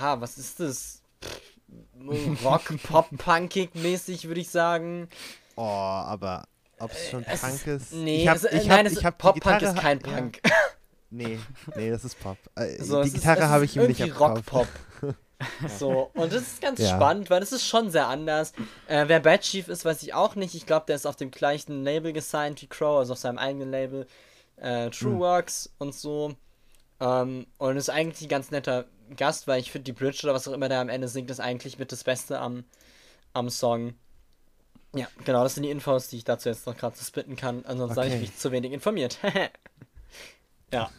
[0.00, 1.02] ja, was ist das?
[2.10, 5.08] Pff, Rock, Pop, Punkig mäßig, würde ich sagen.
[5.56, 6.46] Oh, aber
[6.78, 7.92] ob es schon Es Punk ist?
[7.92, 10.00] Nee, ich hab, es, äh, ich nein, hab, es, ich hab die Pop-Punk ist kein
[10.00, 10.40] ja, Punk.
[11.10, 11.38] Nee,
[11.76, 12.36] nee, das ist Pop.
[12.56, 14.36] Äh, So, die Gitarre habe ich ihm nicht abgekauft.
[14.38, 14.68] Rock-Pop.
[15.66, 16.88] So, und das ist ganz Ja.
[16.90, 18.52] spannend, weil es ist schon sehr anders.
[18.86, 20.54] Äh, wer Bad Chief ist, weiß ich auch nicht.
[20.54, 23.70] Ich glaube, der ist auf dem gleichen Label gesigned wie Crow, also auf seinem eigenen
[23.70, 24.06] Label.
[24.56, 25.20] Äh, True Hm.
[25.20, 26.34] Works und so.
[27.00, 30.48] Ähm, und ist eigentlich ein ganz netter Gast, weil ich finde, die Bridge oder was
[30.48, 32.64] auch immer der am Ende singt, ist eigentlich mit das Beste am,
[33.34, 33.94] am Song.
[34.94, 37.64] Ja, genau, das sind die Infos, die ich dazu jetzt noch gerade so spitten kann.
[37.66, 38.20] Ansonsten habe ich Okay.
[38.20, 39.18] mich zu wenig informiert.
[40.72, 40.90] ja,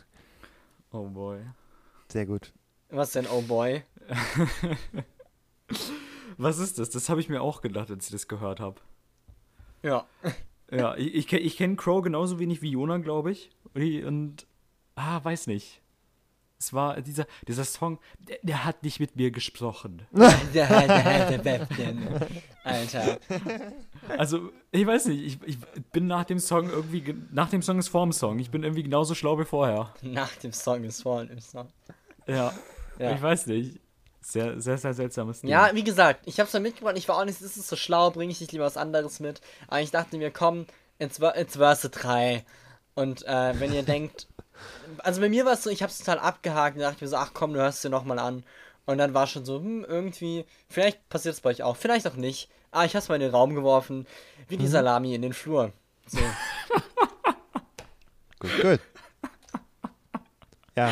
[0.91, 1.39] Oh boy.
[2.12, 2.52] Sehr gut.
[2.89, 3.84] was denn, oh boy?
[6.38, 6.89] Was ist das?
[6.89, 8.82] Das habe ich mir auch gedacht, als ich das gehört habe.
[9.84, 10.06] Ja.
[10.72, 13.52] Ja, ich, ich, ich kenne Crow genauso wenig wie Jona, glaube ich.
[13.74, 14.46] Und,
[14.96, 15.82] ah, weiß nicht.
[16.58, 20.02] Es war dieser, dieser Song, der, der hat nicht mit mir gesprochen.
[20.54, 22.28] Der, der, der, der, der,
[22.63, 23.20] Alter.
[24.18, 25.58] Also, ich weiß nicht, ich, ich
[25.91, 28.39] bin nach dem Song irgendwie, ge- nach dem Song ist vorm Song.
[28.39, 29.94] Ich bin irgendwie genauso schlau wie vorher.
[30.02, 31.68] Nach dem Song ist vor dem Song.
[32.26, 32.54] Ja,
[32.98, 33.13] Ja.
[33.13, 33.80] ich weiß nicht.
[34.28, 35.52] Sehr, sehr, sehr seltsames Ding.
[35.52, 38.32] Ja, wie gesagt, ich hab's dann mitgebracht, ich war auch nicht, ist so schlau, bringe
[38.32, 39.40] ich nicht lieber was anderes mit.
[39.68, 40.66] Aber ich dachte mir, komm,
[40.98, 42.44] ins, Ver- ins Verse 3.
[42.96, 44.26] Und äh, wenn ihr denkt,
[44.98, 47.34] also bei mir war es so, ich hab's total abgehakt und dachte mir so, ach
[47.36, 48.44] komm, du hörst dir nochmal an.
[48.88, 52.16] Und dann war schon so, hm, irgendwie, vielleicht passiert es bei euch auch, vielleicht auch
[52.16, 52.50] nicht.
[52.72, 54.08] Ah, ich hab's mal in den Raum geworfen,
[54.48, 55.72] wie die Salami in den Flur.
[56.08, 56.18] So.
[58.40, 58.80] Gut, gut.
[60.76, 60.92] Ja.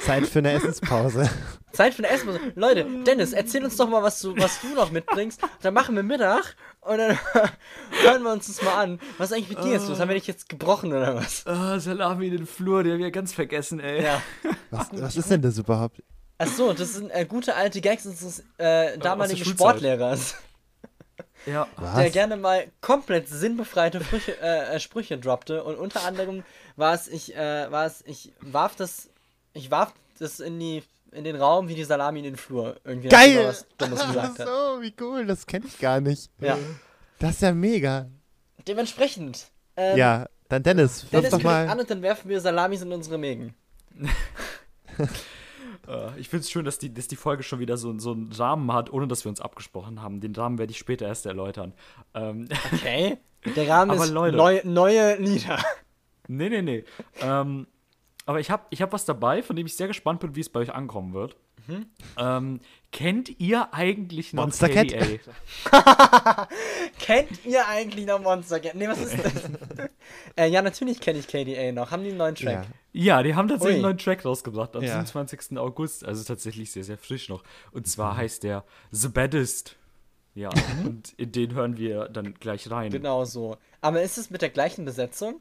[0.00, 1.28] Zeit für eine Essenspause.
[1.74, 2.40] Zeit für eine Essenpause.
[2.54, 5.40] Leute, Dennis, erzähl uns doch mal, was du, was du noch mitbringst.
[5.62, 7.18] Dann machen wir Mittag und dann
[8.02, 9.00] hören wir uns das mal an.
[9.18, 9.98] Was ist eigentlich mit dir jetzt los?
[10.00, 11.46] Haben wir dich jetzt gebrochen oder was?
[11.46, 14.02] Ah, Salami in den Flur, den hab ich ja ganz vergessen, ey.
[14.02, 14.22] Ja.
[14.70, 16.02] Was, was ist denn das überhaupt?
[16.38, 19.44] Achso, das sind äh, gute alte Gags unseres äh, damaligen.
[19.44, 20.34] Sportlehrers,
[21.46, 21.68] Ja.
[21.76, 21.94] Was?
[21.96, 25.62] der gerne mal komplett sinnbefreite Sprüche, äh, äh, Sprüche droppte.
[25.62, 26.42] Und unter anderem
[26.76, 29.10] war es, ich, äh, war es, ich warf das,
[29.52, 30.82] ich warf das in die,
[31.14, 32.76] in den Raum wie die Salami in den Flur.
[32.84, 33.46] Irgendwie Geil!
[33.46, 34.46] was Dummes gesagt hat.
[34.46, 36.30] so, wie cool, das kenne ich gar nicht.
[36.40, 36.58] Ja.
[37.18, 38.08] Das ist ja mega.
[38.66, 39.46] Dementsprechend
[39.76, 41.68] Ähm, Ja, dann Dennis, wirf Dennis doch fängt mal.
[41.68, 43.54] an und dann werfen wir Salamis in unsere Mägen.
[45.86, 48.32] Äh, ich finde es schön, dass die, dass die Folge schon wieder so, so einen
[48.32, 50.20] Rahmen hat, ohne dass wir uns abgesprochen haben.
[50.20, 51.74] Den Rahmen werde ich später erst erläutern.
[52.14, 53.18] Ähm, Okay.
[53.56, 54.34] Der Rahmen ist Leute.
[54.38, 55.58] neu, neue Lieder.
[56.28, 56.84] nee, nee, nee.
[57.20, 57.66] ähm,
[58.26, 60.48] aber ich habe ich hab was dabei, von dem ich sehr gespannt bin, wie es
[60.48, 61.36] bei euch ankommen wird.
[61.66, 61.86] Mhm.
[62.18, 62.60] Ähm,
[62.92, 64.88] kennt ihr eigentlich noch Monster Cat?
[64.88, 65.18] KDA?
[66.98, 68.74] Kennt ihr eigentlich noch Monster Cat?
[68.74, 69.32] Nee, was ist das?
[70.36, 71.90] äh, ja, natürlich kenne ich KDA noch.
[71.90, 72.66] Haben die einen neuen Track?
[72.92, 73.16] Ja.
[73.16, 73.84] Ja, die haben tatsächlich Ui.
[73.86, 74.92] einen neuen Track rausgebracht am Ja.
[75.04, 75.58] 27.
[75.58, 77.42] August, also tatsächlich sehr, sehr frisch noch.
[77.72, 77.90] Und Mhm.
[77.90, 79.76] zwar heißt der The Baddest.
[80.34, 80.50] Ja,
[80.84, 82.90] und in den hören wir dann gleich rein.
[82.90, 83.56] Genau so.
[83.80, 85.40] Aber ist es mit der gleichen Besetzung?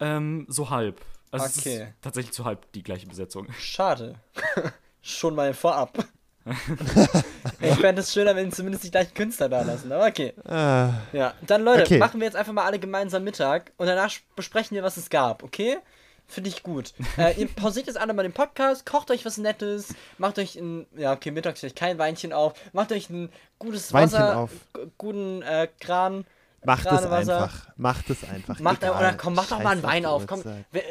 [0.00, 1.00] Ähm, so halb.
[1.34, 1.92] Also es ist Okay.
[2.00, 3.46] tatsächlich so halb die gleiche Besetzung.
[3.58, 4.14] Schade.
[5.02, 6.04] Schon mal vorab.
[7.60, 10.34] ich fände es schöner, wenn zumindest die gleichen Künstler da lassen, aber okay.
[10.44, 11.98] Ah, Ja, dann Leute, Okay.
[11.98, 15.42] machen wir jetzt einfach mal alle gemeinsam Mittag und danach besprechen wir, was es gab,
[15.42, 15.78] okay?
[16.26, 16.92] Finde ich gut.
[17.18, 20.86] äh, ihr pausiert jetzt alle mal den Podcast, kocht euch was Nettes, macht euch ein,
[20.96, 24.50] ja, okay, mittags vielleicht kein Weinchen auf, macht euch ein gutes Weinchen Wasser, auf.
[24.98, 26.26] guten äh, Kran.
[26.64, 27.68] Macht es einfach.
[27.76, 28.58] Macht es einfach.
[28.60, 28.98] Macht Egal.
[28.98, 30.26] oder komm, mach doch mal einen Wein auf.
[30.26, 30.42] Komm,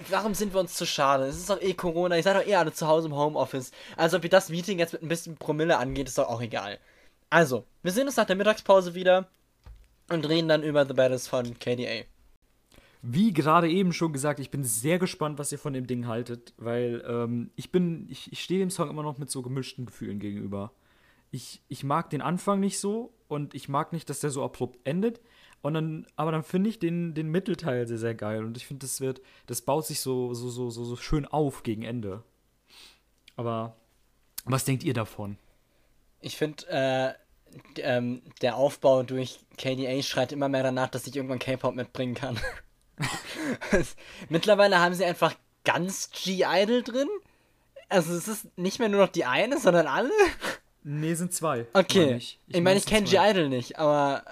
[0.09, 1.25] warum sind wir uns zu schade?
[1.25, 2.15] Es ist doch eh Corona.
[2.17, 3.71] Ihr seid doch eh alle zu Hause im Homeoffice.
[3.97, 6.79] Also, ob ihr das Meeting jetzt mit ein bisschen Promille angeht, ist doch auch egal.
[7.29, 9.27] Also, wir sehen uns nach der Mittagspause wieder
[10.09, 12.03] und reden dann über The Baddest von KDA.
[13.01, 16.53] Wie gerade eben schon gesagt, ich bin sehr gespannt, was ihr von dem Ding haltet,
[16.57, 20.19] weil ähm, ich bin, ich, ich stehe dem Song immer noch mit so gemischten Gefühlen
[20.19, 20.71] gegenüber.
[21.29, 24.79] Ich, ich mag den Anfang nicht so und ich mag nicht, dass der so abrupt
[24.87, 25.19] endet.
[25.63, 28.43] Und dann, aber dann finde ich den, den Mittelteil sehr, sehr geil.
[28.43, 31.63] Und ich finde, das wird, das baut sich so, so, so, so, so schön auf
[31.63, 32.21] gegen Ende.
[33.37, 33.77] Aber
[34.43, 35.37] was denkt ihr davon?
[36.19, 37.13] Ich finde, äh,
[37.81, 42.37] ähm, der Aufbau durch KDA schreit immer mehr danach, dass ich irgendwann K-Pop mitbringen kann.
[44.29, 47.07] Mittlerweile haben sie einfach ganz G-Idol drin.
[47.87, 50.11] Also es ist nicht mehr nur noch die eine, sondern alle.
[50.83, 51.67] Nee, sind zwei.
[51.71, 52.05] Okay.
[52.05, 52.61] meine Ich, ich.
[52.61, 53.07] meine, ich kenne.
[53.07, 54.25] G-Idol nicht, aber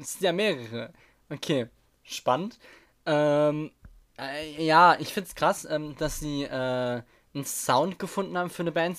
[0.00, 0.92] es sind ja mehrere.
[1.30, 1.68] Okay.
[2.04, 2.58] Spannend.
[3.06, 3.70] Ähm,
[4.18, 7.02] äh, ja, ich find's krass, ähm, dass sie äh,
[7.34, 8.98] einen Sound gefunden haben für eine Band,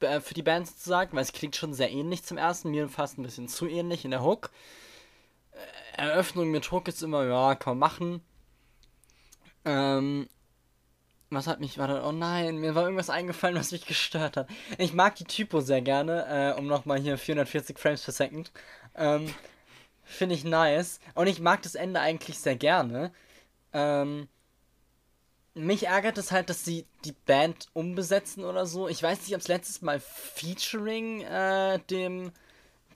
[0.00, 3.18] äh, für die Band sozusagen, weil es klingt schon sehr ähnlich zum ersten, mir fast
[3.18, 4.50] ein bisschen zu ähnlich in der Hook.
[5.96, 8.22] Äh, Eröffnung mit Hook ist immer, ja, kann man machen.
[9.64, 10.28] Ähm,
[11.30, 14.48] was hat mich, war da, oh nein, mir war irgendwas eingefallen, was mich gestört hat.
[14.78, 18.50] Ich mag die Typo sehr gerne, äh, um nochmal hier 440 Frames per Second.
[18.96, 19.32] Ähm,
[20.10, 20.98] Finde ich nice.
[21.14, 23.12] Und ich mag das Ende eigentlich sehr gerne.
[23.72, 24.28] Ähm,
[25.54, 28.88] mich ärgert es halt, dass sie die Band umbesetzen oder so.
[28.88, 32.32] Ich weiß nicht, ob es letztes Mal featuring äh, dem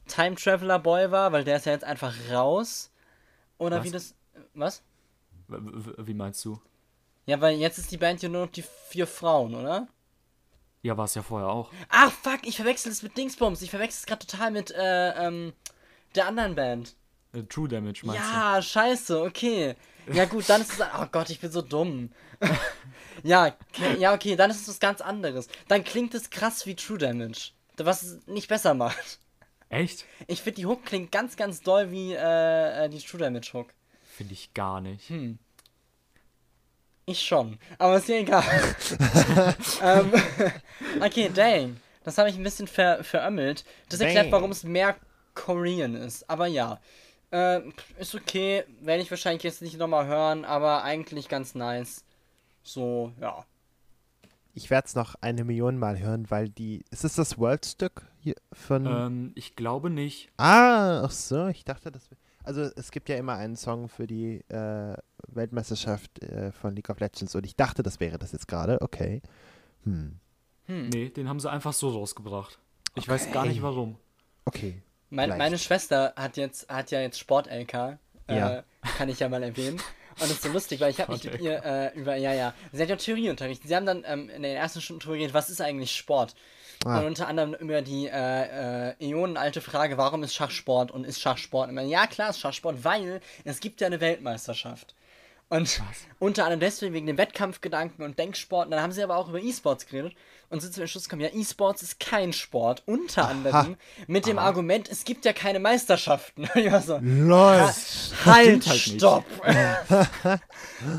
[0.09, 2.91] Time Traveler Boy war, weil der ist ja jetzt einfach raus.
[3.59, 3.85] Oder Was?
[3.85, 4.15] wie das.
[4.55, 4.83] Was?
[5.47, 6.61] Wie meinst du?
[7.27, 9.87] Ja, weil jetzt ist die Band ja nur noch die vier Frauen, oder?
[10.83, 11.71] Ja, war es ja vorher auch.
[11.89, 13.63] Ach, fuck, ich verwechsel es mit Dingsbums.
[13.63, 15.53] Ich verwechsel es gerade total mit, äh, ähm,
[16.15, 16.97] der anderen Band.
[17.35, 19.75] Äh, True Damage meinst Ja, scheiße, okay.
[20.13, 20.81] Ja, gut, dann ist es.
[20.81, 22.11] Oh Gott, ich bin so dumm.
[23.23, 25.49] ja, okay, ja, okay, dann ist es was ganz anderes.
[25.69, 27.53] Dann klingt es krass wie True Damage.
[27.77, 29.19] Was es nicht besser macht.
[29.71, 29.77] du?
[29.77, 30.05] Echt?
[30.27, 33.69] Ich finde, die Hook klingt ganz, ganz doll wie äh, äh, die True Damage Hook.
[34.17, 35.09] Finde ich gar nicht.
[35.09, 35.39] Hm.
[37.07, 37.59] Ich schon.
[37.79, 38.45] Aber ist ja egal.
[39.83, 40.13] ähm,
[41.03, 41.81] okay, dang.
[42.03, 43.65] Das habe ich ein bisschen ver verömmelt.
[43.89, 44.97] Das erklärt, warum es mehr
[45.35, 46.29] Korean ist.
[46.31, 46.81] Aber ja.
[47.35, 47.63] Äh,
[47.99, 48.63] ist okay.
[48.81, 52.05] Werde ich wahrscheinlich jetzt nicht nochmal hören, aber eigentlich ganz nice.
[52.63, 53.45] So, ja.
[54.53, 56.85] Ich werde es noch eine Million Mal hören, weil die.
[56.93, 58.87] Ist es das World-Stück hier von.
[58.87, 60.31] Ähm, ich glaube nicht.
[60.37, 62.09] Ah, ach so, ich dachte, das.
[62.45, 67.01] Also, es gibt ja immer einen Song für die äh, Weltmeisterschaft äh, von League of
[67.01, 68.81] Legends und ich dachte, das wäre das jetzt gerade.
[68.81, 69.23] Okay.
[69.83, 70.21] Hm.
[70.67, 70.89] Hm.
[70.91, 72.61] Nee, den haben sie einfach so rausgebracht.
[72.95, 73.63] Ich weiß gar nicht Okay.
[73.63, 73.97] warum.
[74.45, 74.83] Okay.
[75.15, 77.99] Mein, meine Schwester hat jetzt, hat ja jetzt Sport-LK.
[78.29, 78.65] Äh, Ja.
[78.99, 79.77] Kann ich ja mal erwähnen.
[79.77, 82.55] Und das ist so lustig, weil ich habe mich mit ihr äh, über, ja, ja,
[82.73, 83.67] sie hat ja Theorie unterrichtet.
[83.69, 86.35] Sie haben dann ähm, in den ersten Stunden geredet, was ist eigentlich Sport?
[86.85, 86.99] Ah.
[87.01, 91.69] Und unter anderem über die äh, äh, äonenalte Frage, warum ist Schachsport und ist Schachsport?
[91.69, 94.95] Und meine, ja, klar ist Schachsport, weil es gibt ja eine Weltmeisterschaft.
[95.49, 95.83] Und
[96.19, 98.67] unter anderem deswegen wegen dem Wettkampfgedanken und Denksport.
[98.67, 100.15] Und dann haben sie aber auch über E-Sports geredet
[100.51, 102.83] und sind zu dem Schluss gekommen, ja, E-Sports ist kein Sport.
[102.87, 103.77] Unter anderem
[104.07, 106.49] mit dem Argument, es gibt ja keine Meisterschaften.
[106.55, 107.71] ich war so, LOL.
[108.25, 109.25] halt, halt stopp.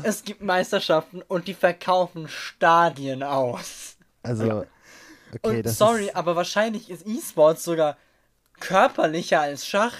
[0.02, 3.96] es gibt Meisterschaften und die verkaufen Stadien aus.
[4.22, 4.64] Also.
[5.34, 7.96] Okay, und das sorry, ist, aber wahrscheinlich ist E-Sports sogar
[8.60, 9.94] körperlicher als Schach,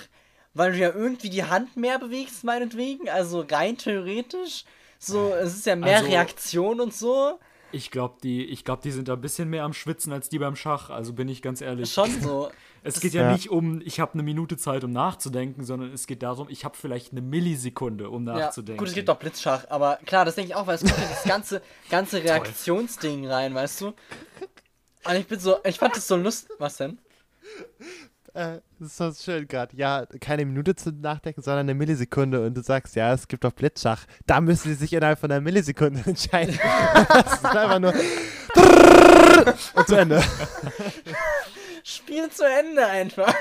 [0.54, 3.08] weil du ja irgendwie die Hand mehr bewegst, meinetwegen.
[3.08, 4.64] Also rein theoretisch.
[4.98, 7.38] So, es ist ja mehr Also- Reaktion und so.
[7.72, 10.38] Ich glaube, die, ich glaub, die sind da ein bisschen mehr am Schwitzen als die
[10.38, 10.88] beim Schach.
[10.90, 11.92] Also bin ich ganz ehrlich.
[11.92, 12.50] Schon so.
[12.82, 13.32] Es geht ja, Ja.
[13.32, 16.76] nicht um, ich habe eine Minute Zeit, um nachzudenken, sondern es geht darum, ich habe
[16.76, 18.78] vielleicht eine Millisekunde, um Ja, nachzudenken.
[18.78, 21.08] gut, es gibt auch Blitzschach, aber klar, das denke ich auch, weil es kommt ja
[21.08, 23.86] das ganze, ganze Reaktionsding rein, weißt du?
[23.88, 26.54] Und ich bin so, ich fand das so lustig.
[26.60, 26.98] Was denn?
[28.36, 29.74] Äh, das ist so schön gerade.
[29.76, 32.44] Ja, keine Minute zu nachdenken, sondern eine Millisekunde.
[32.44, 34.04] Und du sagst, ja, es gibt doch Blitzschach.
[34.26, 36.58] Da müssen sie sich innerhalb von einer Millisekunde entscheiden.
[37.08, 37.94] das ist einfach nur.
[39.74, 40.22] und zu Ende.
[41.82, 43.34] Spiel zu Ende einfach.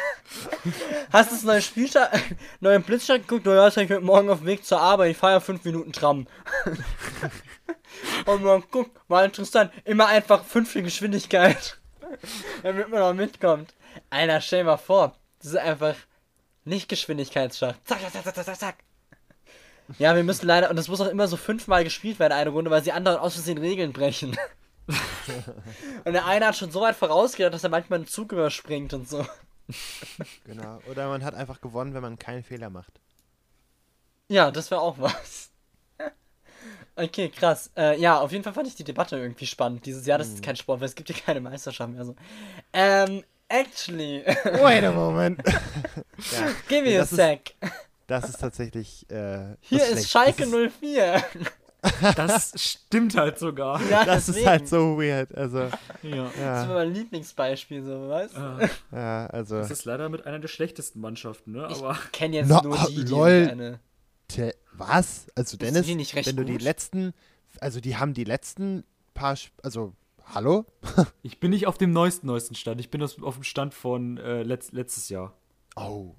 [1.12, 2.10] Hast du das neue Spielschach,
[2.62, 3.46] neuen Blitzschach geguckt?
[3.46, 6.26] Naja, ich heute Morgen auf dem Weg zur Arbeit, ich fahre ja fünf Minuten Tram.
[8.26, 11.80] Und man guckt, war interessant, immer einfach fünfte Geschwindigkeit.
[12.64, 13.74] Damit man auch mitkommt.
[14.10, 15.96] Alter, stell dir mal vor, das ist einfach
[16.64, 17.76] nicht Geschwindigkeitsschach.
[17.84, 18.76] Zack, zack, zack, zack, zack, zack.
[20.00, 22.72] Ja, wir müssen leider, und das muss auch immer so fünfmal gespielt werden, eine Runde,
[22.72, 24.36] weil sie anderen aus Versehen Regeln brechen.
[26.06, 29.08] und der eine hat schon so weit vorausgedacht, dass er manchmal einen Zug überspringt und
[29.08, 29.26] so.
[30.46, 30.80] Genau.
[30.90, 33.00] Oder man hat einfach gewonnen, wenn man keinen Fehler macht.
[34.28, 35.52] Ja, das wäre auch was.
[36.98, 37.72] Okay, krass.
[37.76, 40.18] Äh, ja, auf jeden Fall fand ich die Debatte irgendwie spannend dieses Jahr.
[40.18, 42.06] Das ist kein Sport, weil es gibt ja keine Meisterschaft mehr.
[42.06, 42.16] So.
[42.72, 45.40] Ähm, actually, Wait a moment.
[45.46, 47.56] ja, give me a das ist- sec.
[48.08, 49.10] das ist tatsächlich.
[49.10, 50.10] Äh, Hier ist schlecht.
[50.10, 51.24] Schalke Das ist, 04.
[52.16, 53.80] Das stimmt halt sogar.
[53.90, 54.48] Ja, das ist deswegen.
[54.50, 55.36] halt so weird.
[55.36, 55.70] Also,
[56.02, 56.32] Ja.
[56.36, 58.70] Das ist mein Lieblingsbeispiel, so, weißt du?
[58.92, 59.60] Ja also.
[59.60, 61.68] Das ist leider mit einer der schlechtesten Mannschaften, ne?
[61.70, 63.50] Ich Aber kenne jetzt No, nur die, die lol.
[63.52, 63.80] eine.
[64.28, 65.28] Te- Was?
[65.36, 66.64] Also Ist Dennis, die nicht recht wenn du die gut?
[66.64, 67.14] letzten,
[67.60, 69.94] also die haben die letzten paar, also
[70.34, 70.66] hallo?
[71.24, 72.80] ich bin nicht auf dem neuesten, neuesten Stand.
[72.80, 75.34] Ich bin auf dem Stand von äh, letzt, letztes Jahr.
[75.76, 76.16] Oh,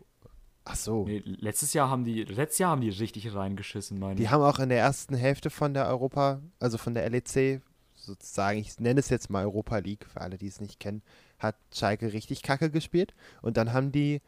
[0.65, 1.05] ach so.
[1.05, 4.31] Nee, letztes Jahr haben die, letztes Jahr haben die richtig reingeschissen, meine Die ich.
[4.31, 7.63] haben auch in der ersten Hälfte von der Europa, also von der LEC,
[7.95, 11.03] sozusagen, ich nenne es jetzt mal Europa League, für alle, die es nicht kennen,
[11.39, 13.15] hat Schalke richtig kacke gespielt.
[13.43, 14.21] Und dann haben die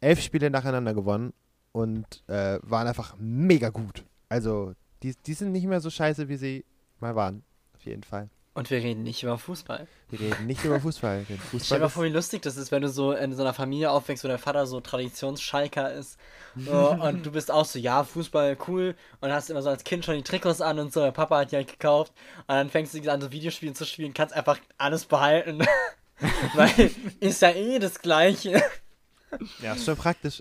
[0.00, 1.32] elf Spiele nacheinander gewonnen
[1.72, 4.04] und äh, waren einfach mega gut.
[4.28, 6.64] Also, die, die sind nicht mehr so scheiße, wie sie
[7.00, 7.42] mal waren.
[7.74, 8.28] Auf jeden Fall.
[8.56, 9.88] Und wir reden nicht über Fußball.
[10.10, 11.24] Wir reden nicht über Fußball.
[11.24, 13.52] Fußball dir mal ist, vor, wie lustig das ist, wenn du so in so einer
[13.52, 16.18] Familie aufwächst, wo der Vater so Traditionsschalker ist.
[16.54, 18.94] So, und du bist auch so, ja, Fußball, cool.
[19.20, 21.00] Und hast immer so als Kind schon die Trikots an und so.
[21.00, 22.12] Der Papa hat die halt gekauft.
[22.46, 25.66] Und dann fängst du an, so Videospiele zu spielen, kannst einfach alles behalten.
[26.54, 28.62] Weil ist ja eh das Gleiche.
[29.60, 30.40] ja, ist schon praktisch.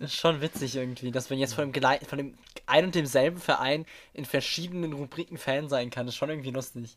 [0.00, 3.84] Ist schon witzig irgendwie, dass man jetzt von dem, von dem ein und demselben Verein
[4.14, 6.08] in verschiedenen Rubriken Fan sein kann.
[6.08, 6.96] ist schon irgendwie lustig.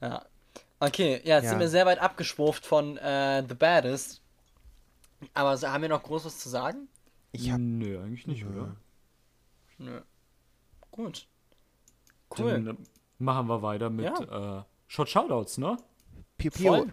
[0.00, 0.24] Ja.
[0.80, 1.50] Okay, ja, jetzt Ja.
[1.50, 4.20] sind wir sehr weit abgeschwurft von äh, The Baddest.
[5.32, 6.88] Aber so, haben wir noch groß was zu sagen?
[7.32, 8.76] Ich hab, Nö, eigentlich nicht, oder?
[9.78, 10.00] Nö.
[10.90, 11.26] Gut.
[12.36, 12.50] Cool.
[12.52, 12.74] Dann äh,
[13.18, 15.76] machen wir weiter mit äh, Shot Shoutouts, ne?
[16.36, 16.68] Piu, piu.
[16.68, 16.92] Voll.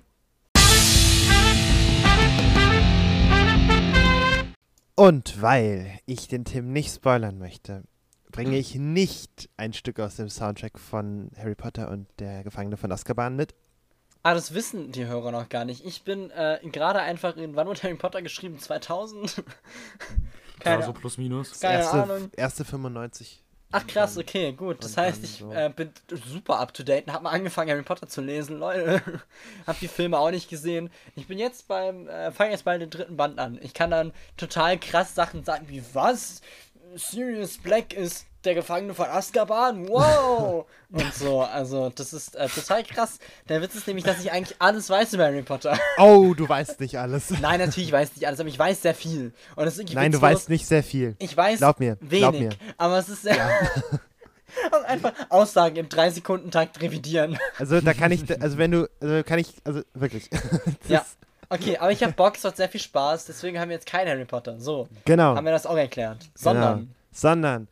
[4.96, 7.84] Und weil ich den Tim nicht spoilern möchte,
[8.32, 12.92] bringe ich nicht ein Stück aus dem Soundtrack von Harry Potter und der Gefangene von
[12.92, 13.54] Azkaban mit.
[14.24, 15.84] Ah, das wissen die Hörer noch gar nicht.
[15.84, 18.60] Ich bin äh, gerade einfach in Wann wurde Harry Potter geschrieben?
[18.60, 19.44] 2000?
[20.60, 21.60] Keine, Ja, so plus minus.
[21.60, 22.30] Keine erste, Ahnung.
[22.36, 23.44] erste 95.
[23.74, 24.84] Ach krass, okay, gut.
[24.84, 25.52] Das heißt, ich so.
[25.54, 25.92] äh, bin
[26.26, 29.02] super up to date und hab mal angefangen, Harry Potter zu lesen, Leute.
[29.66, 30.90] hab die Filme auch nicht gesehen.
[31.16, 33.58] Ich bin jetzt beim, äh, fange jetzt bald den dritten Band an.
[33.62, 36.42] Ich kann dann total krass Sachen sagen wie, was?
[36.96, 39.88] Sirius Black ist der Gefangene von Azkaban?
[39.88, 40.66] Wow!
[40.92, 43.20] und so, also das ist äh, total krass.
[43.50, 45.78] Der Witz ist nämlich, dass ich eigentlich alles weiß über Harry Potter.
[45.98, 47.30] Oh, du weißt nicht alles.
[47.42, 49.32] Nein, natürlich weiß ich nicht alles, aber ich weiß sehr viel.
[49.56, 51.16] Und das ist irgendwie Nein, du weißt nicht sehr viel.
[51.20, 52.50] Ich weiß Glaub mir, wenig, glaub mir.
[52.78, 53.38] aber es ist sehr.
[54.76, 57.38] Und einfach Aussagen im 3-Sekunden-Takt revidieren.
[57.58, 60.30] Also da kann ich, also wenn du, also kann ich, also wirklich.
[60.90, 61.00] Ja.
[61.00, 61.18] ist-
[61.54, 64.08] Okay, aber ich habe Bock, es hat sehr viel Spaß, deswegen haben wir jetzt kein
[64.08, 64.60] Harry Potter.
[64.60, 65.36] So, Genau.
[65.36, 66.30] haben wir das auch erklärt.
[66.36, 66.80] Sondern.
[66.80, 66.92] Genau.
[67.12, 67.68] Sondern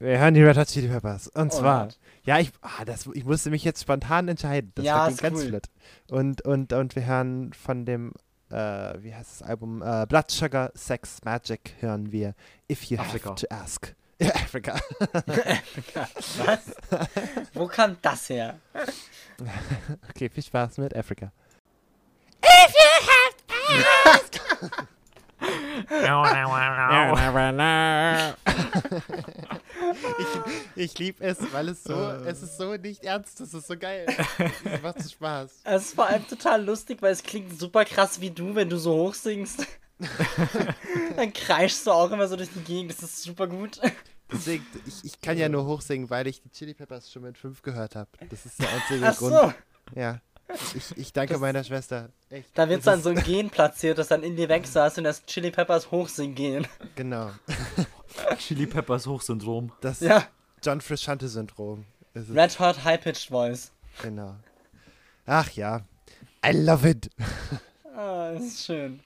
[0.00, 1.28] wir hören die Red Hot Chili Peppers.
[1.28, 1.98] Und Oh zwar, Gott.
[2.24, 4.72] ja, ich, ah, das, ich musste mich jetzt spontan entscheiden.
[4.74, 5.48] Das Ja, war ist ganz cool.
[5.48, 5.66] flott.
[6.10, 8.12] Und, und, und wir hören von dem,
[8.50, 8.56] äh,
[9.02, 9.80] wie heißt das Album?
[9.82, 12.34] Äh, Blood Sugar Sex Magic hören wir
[12.70, 13.30] If You Afrika.
[13.30, 13.94] Have to Ask.
[14.20, 14.78] Ja, Afrika.
[16.46, 16.60] Was?
[17.52, 18.58] Wo kam das her?
[20.10, 21.32] Okay, viel Spaß mit Afrika.
[30.18, 30.26] ich
[30.76, 31.94] ich liebe es, weil es so,
[32.26, 34.06] es ist so nicht ernst, es ist so geil.
[34.64, 35.50] Es macht so Spaß.
[35.64, 38.78] Es ist vor allem total lustig, weil es klingt super krass wie du, wenn du
[38.78, 39.66] so hoch singst.
[41.16, 43.80] Dann kreischst du auch immer so durch die Gegend, das ist super gut.
[44.32, 47.62] Deswegen, ich, ich kann ja nur hochsingen, weil ich die Chili Peppers schon mit fünf
[47.62, 48.10] gehört habe.
[48.30, 49.34] Das ist der einzige Ach Grund.
[49.34, 49.52] so,
[49.94, 50.20] Ja.
[50.74, 52.10] Ich, ich danke meiner Schwester.
[52.30, 52.50] Echt.
[52.54, 55.24] da wird Das dann so ein Gen platziert, das dann in dir wächst und das
[55.26, 56.66] Chili Peppers hochsingen.
[56.94, 57.30] Genau.
[58.38, 59.72] Chili Peppers Hochsyndrom.
[59.80, 60.24] Das Ja,
[60.62, 61.84] John Frusciante-Syndrom.
[62.14, 62.36] ist es.
[62.36, 63.72] Red Hot High Pitched Voice.
[64.02, 64.36] Genau.
[65.26, 65.80] Ach ja.
[66.46, 67.10] I love it.
[67.96, 69.00] Ah, das ist schön.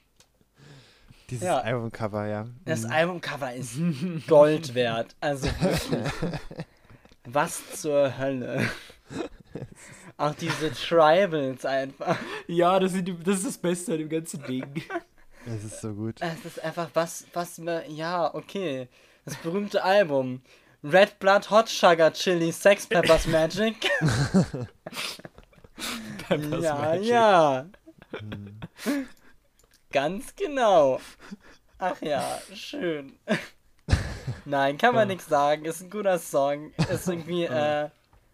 [1.29, 1.59] Dieses Ja.
[1.59, 2.47] Albumcover, ja.
[2.65, 2.91] Das Mhm.
[2.91, 3.75] Albumcover ist
[4.27, 5.15] Gold wert.
[5.21, 6.11] Also wirklich.
[7.25, 8.67] Was zur Hölle.
[10.19, 12.17] Auch diese Tribals einfach.
[12.45, 14.83] Ja, das, sind die, das ist das Beste an dem ganzen Ding.
[15.45, 16.17] Es ist so gut.
[16.19, 17.89] Es ist einfach was, was mir.
[17.89, 18.89] Ja, okay.
[19.23, 20.41] Das berühmte Album.
[20.83, 23.77] Red Blood Hot Sugar Chili Sex Peppers Magic.
[26.27, 27.07] Peppers ja, Magic.
[27.07, 27.65] ja.
[29.89, 30.99] Ganz genau.
[31.77, 33.17] Ach ja, schön.
[34.43, 35.63] Nein, kann man nichts sagen.
[35.63, 36.73] Ist ein guter Song.
[36.91, 37.89] Ist irgendwie äh,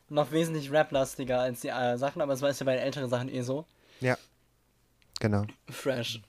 [0.09, 3.09] noch wesentlich rap-lastiger als die äh, Sachen, aber es war ist ja bei den älteren
[3.09, 3.65] Sachen eh so.
[4.01, 4.17] Ja.
[5.19, 5.45] Genau.
[5.69, 6.21] Fresh.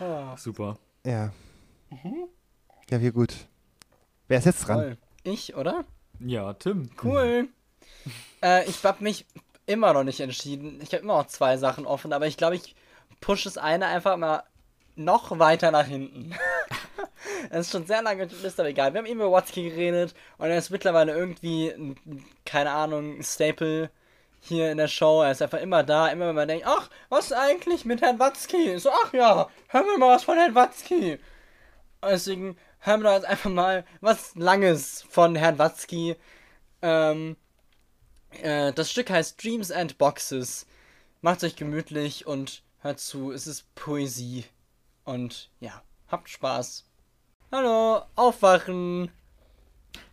[0.00, 0.78] oh, Super.
[1.04, 1.32] Ja.
[2.90, 3.34] Ja, wie gut.
[4.28, 4.78] Wer ist jetzt dran?
[4.78, 4.98] toll.
[5.24, 5.84] Ich, oder?
[6.20, 6.90] Ja, Tim.
[7.02, 7.48] Cool.
[8.42, 9.26] äh, ich hab mich
[9.66, 10.80] immer noch nicht entschieden.
[10.82, 12.74] Ich habe immer noch zwei Sachen offen, aber ich glaube, ich
[13.20, 14.42] push das eine einfach mal
[14.94, 16.34] noch weiter nach hinten.
[17.50, 18.92] Es ist schon sehr lange Liste, aber egal.
[18.92, 21.96] Wir haben eben über Watzki geredet und er ist mittlerweile irgendwie, ein-
[22.44, 23.90] keine Ahnung, Staple
[24.40, 25.22] hier in der Show.
[25.22, 28.18] Er ist einfach immer da, immer wenn man denkt, ach, was ist eigentlich mit Herrn
[28.18, 28.78] Watzki?
[28.78, 31.18] So, ach ja, hören wir mal was von Herrn Watzki.
[32.00, 36.16] Und deswegen hören wir da jetzt einfach mal was Langes von Herrn Watzki.
[36.82, 37.36] Ähm,
[38.42, 40.66] äh, das Stück heißt Dreams and Boxes.
[41.20, 43.30] Macht euch gemütlich und hört zu.
[43.30, 44.44] Es ist Poesie.
[45.04, 46.84] Und ja, habt Spaß.
[47.52, 49.10] Hallo, aufwachen.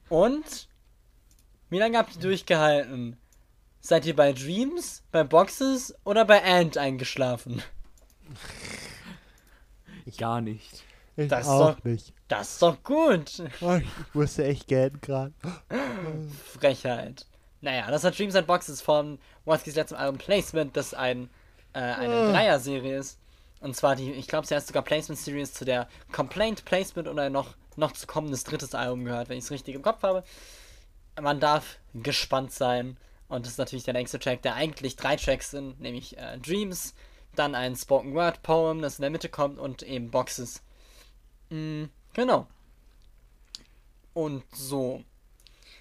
[0.10, 0.68] Und?
[1.70, 3.18] Wie lange habt ihr durchgehalten?
[3.80, 7.62] Seid ihr bei Dreams, bei Boxes oder bei Ant eingeschlafen?
[10.18, 10.84] Gar nicht.
[11.16, 12.14] Ich Das ist auch doch- nicht.
[12.28, 13.42] Das ist doch gut.
[13.62, 15.34] Oh, ich musste echt gern gerade.
[16.54, 17.26] Frechheit.
[17.62, 21.30] Naja, das hat Dreams and Boxes von Watkins letztem Album Placement, das ein,
[21.74, 23.20] äh, eine Dreier-Serie ist.
[23.62, 27.30] Und zwar die, ich glaube, sie heißt sogar Placement Series zu der Complaint Placement oder
[27.30, 30.24] noch, noch zu kommendes drittes Album gehört, wenn ich es richtig im Kopf habe.
[31.22, 32.98] Man darf gespannt sein.
[33.28, 36.96] Und das ist natürlich der nächste Track, der eigentlich drei Tracks sind, nämlich äh, Dreams,
[37.36, 40.64] dann ein Spoken Word Poem, das in der Mitte kommt und eben Boxes.
[41.50, 42.48] Mm, genau.
[44.14, 45.04] Und so.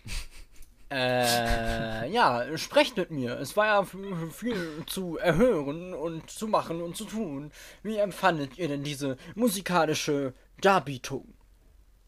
[0.90, 3.38] Äh, ja, sprecht mit mir.
[3.38, 3.84] Es war ja
[4.30, 7.50] viel zu erhören und zu machen und zu tun.
[7.82, 11.34] Wie empfandet ihr denn diese musikalische Darbietung?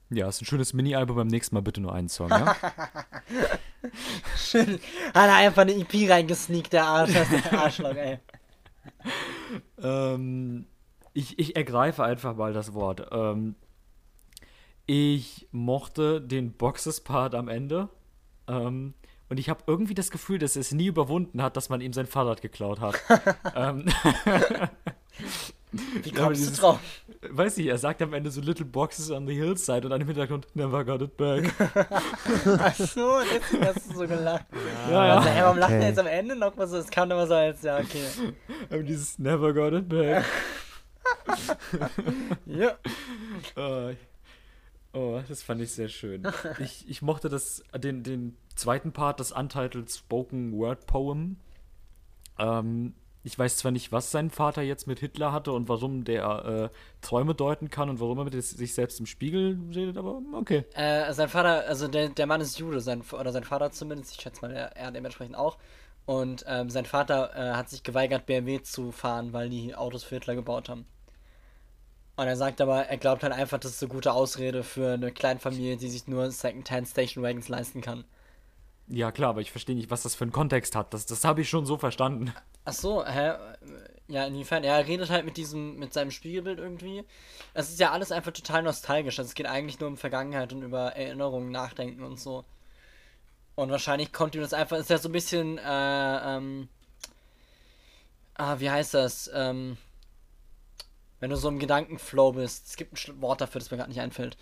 [0.09, 1.17] Ja, ist ein schönes Mini-Album.
[1.17, 2.57] Beim nächsten Mal bitte nur einen Song, ja?
[4.37, 4.81] Schön.
[5.15, 8.19] Hat er einfach eine EP reingesneakt, der Arsch, das ist der Arschloch, ey.
[9.83, 10.67] ähm,
[11.13, 13.07] ich, ich ergreife einfach mal das Wort.
[13.13, 13.55] Ähm,
[14.87, 17.89] ich mochte den Boxes-Part am Ende.
[18.51, 18.95] Ähm,
[19.29, 21.93] und ich habe irgendwie das Gefühl, dass er es nie überwunden hat, dass man ihm
[21.93, 23.01] sein Fahrrad geklaut hat.
[23.55, 23.87] ähm,
[26.03, 26.81] Wie kommst du dieses- drauf?
[27.29, 30.07] weiß ich, er sagt am Ende so Little Boxes on the Hillside und dann im
[30.09, 31.53] Hintergrund Never got it back.
[32.61, 34.47] Achso, deswegen hast du so gelacht.
[34.91, 35.35] ja, Also, ja.
[35.37, 35.87] ey, warum lacht er okay.
[35.89, 36.79] jetzt am Ende noch mal so?
[36.79, 38.03] Es kam immer so als, ja, okay.
[38.71, 40.25] Aber dieses Never got it back.
[42.47, 42.71] Ja.
[43.57, 43.95] Äh,
[44.93, 46.27] oh, das fand ich sehr schön.
[46.59, 51.37] Ich, ich mochte das, den, den zweiten Part, das Untitled Spoken Word Poem.
[52.39, 56.71] Ähm, ich weiß zwar nicht, was sein Vater jetzt mit Hitler hatte und warum der
[56.73, 60.65] äh, Träume deuten kann und warum er mit sich selbst im Spiegel redet, aber okay.
[60.73, 64.23] Äh, sein Vater, also der, der Mann ist Jude, sein, oder sein Vater zumindest, ich
[64.23, 65.59] schätze mal, er, er dementsprechend auch.
[66.07, 70.17] Und ähm, sein Vater äh, hat sich geweigert, BMW zu fahren, weil die Autos für
[70.17, 70.87] Hitler gebaut haben.
[72.21, 75.11] Und er sagt aber, er glaubt halt einfach, das ist eine gute Ausrede für eine
[75.11, 78.05] Kleinfamilie, die sich nur Secondhand Station Wagons leisten kann.
[78.89, 80.93] Ja, klar, aber ich verstehe nicht, was das für einen Kontext hat.
[80.93, 82.35] Das, das habe ich schon so verstanden.
[82.67, 83.33] Ach so, hä?
[84.09, 84.65] Ja, inwiefern?
[84.65, 87.05] Ja, er redet halt mit diesem, mit seinem Spiegelbild irgendwie.
[87.55, 89.19] Es ist ja alles einfach total nostalgisch.
[89.19, 92.45] Also es geht eigentlich nur um Vergangenheit und über Erinnerungen nachdenken und so.
[93.55, 96.69] Und wahrscheinlich kommt ihm das einfach, ist ja so ein bisschen, äh, ähm,
[98.35, 99.31] ah, wie heißt das?
[99.33, 99.79] Ähm,
[101.21, 102.67] wenn du so im Gedankenflow bist.
[102.69, 104.37] Es gibt ein Wort dafür, das mir gerade nicht einfällt.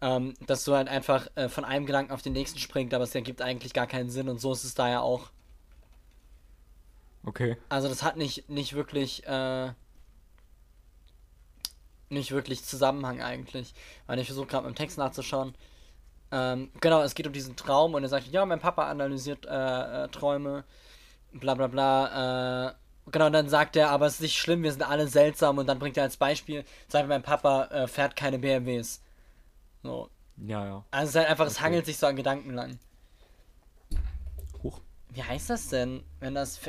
[0.00, 3.14] Ähm, dass du halt einfach äh, von einem Gedanken auf den nächsten springt, aber es
[3.14, 5.30] ergibt eigentlich gar keinen Sinn und so ist es da ja auch.
[7.24, 7.56] Okay.
[7.68, 9.72] Also das hat nicht, nicht wirklich, äh,
[12.08, 13.74] nicht wirklich Zusammenhang eigentlich.
[14.06, 15.54] Weil ich versuche gerade im Text nachzuschauen.
[16.30, 20.04] Ähm, genau, es geht um diesen Traum und er sagt, ja, mein Papa analysiert äh,
[20.04, 20.64] äh, Träume,
[21.32, 22.74] bla bla bla.
[23.06, 25.58] Äh, genau, und dann sagt er, aber es ist nicht schlimm, wir sind alle seltsam
[25.58, 29.00] und dann bringt er als Beispiel, sagt mein Papa äh, fährt keine BMWs.
[29.82, 30.08] So.
[30.38, 30.84] Ja, ja.
[30.90, 31.64] Also es ist halt einfach, es Okay.
[31.64, 32.78] hangelt sich so an Gedanken lang.
[34.62, 34.80] Huch.
[35.10, 36.60] Wie heißt das denn, wenn das.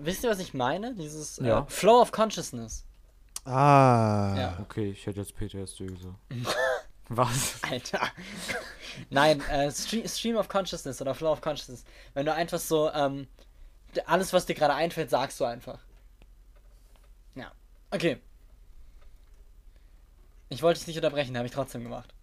[0.00, 0.94] Wisst ihr, was ich meine?
[0.94, 1.66] Dieses äh, Ja.
[1.68, 2.84] Flow of Consciousness.
[3.46, 4.34] Ah.
[4.36, 4.58] Ja.
[4.62, 6.16] Okay, ich hätte jetzt PTSD gesagt.
[7.10, 7.58] Was?
[7.70, 8.00] Alter.
[9.10, 11.84] Nein, äh, Stream, Stream of Consciousness oder Flow of Consciousness.
[12.14, 13.28] Wenn du einfach so, ähm,
[14.06, 15.78] alles, was dir gerade einfällt, sagst du einfach.
[17.34, 17.52] Ja.
[17.90, 18.18] Okay.
[20.48, 22.14] Ich wollte dich nicht unterbrechen, habe ich trotzdem gemacht.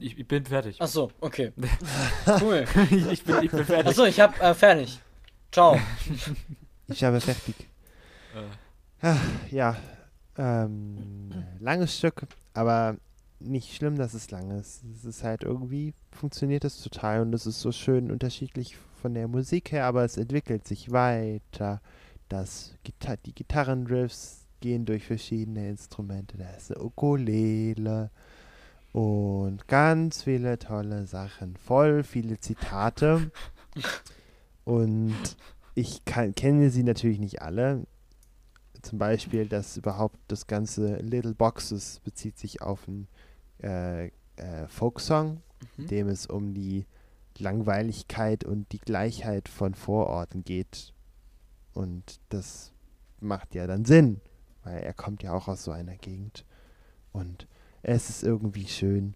[0.00, 0.76] Ich, ich bin fertig.
[0.80, 1.52] Ach so, okay.
[2.40, 2.64] Cool.
[2.90, 3.86] ich, bin, ich bin fertig.
[3.86, 5.00] Achso, ich hab äh, fertig.
[5.50, 5.78] Ciao.
[6.88, 7.54] Ich habe fertig.
[8.34, 8.42] Äh,
[9.04, 9.16] Ah,
[9.50, 9.76] ja.
[10.38, 12.22] Ähm, langes Stück,
[12.54, 12.96] aber
[13.44, 14.82] nicht schlimm, dass es lang ist.
[14.94, 19.28] Es ist halt irgendwie, funktioniert es total und es ist so schön unterschiedlich von der
[19.28, 21.80] Musik her, aber es entwickelt sich weiter.
[22.28, 26.38] Das Gita die Gitarrenriffs gehen durch verschiedene Instrumente.
[26.38, 28.10] Da ist eine Ukulele
[28.92, 31.56] und ganz viele tolle Sachen.
[31.56, 33.30] Voll viele Zitate.
[34.64, 35.36] Und
[35.74, 37.86] ich kann, kenne sie natürlich nicht alle.
[38.82, 43.08] Zum Beispiel, dass überhaupt das ganze Little Boxes bezieht sich auf einen
[43.62, 45.40] äh, äh, Folksong,
[45.76, 45.88] in Mhm.
[45.88, 46.86] dem es um die
[47.38, 50.92] Langweiligkeit und die Gleichheit von Vororten geht.
[51.72, 52.72] Und das
[53.20, 54.20] macht ja dann Sinn,
[54.64, 56.44] weil er kommt ja auch aus so einer Gegend.
[57.12, 57.46] Und
[57.82, 59.14] es ist irgendwie schön.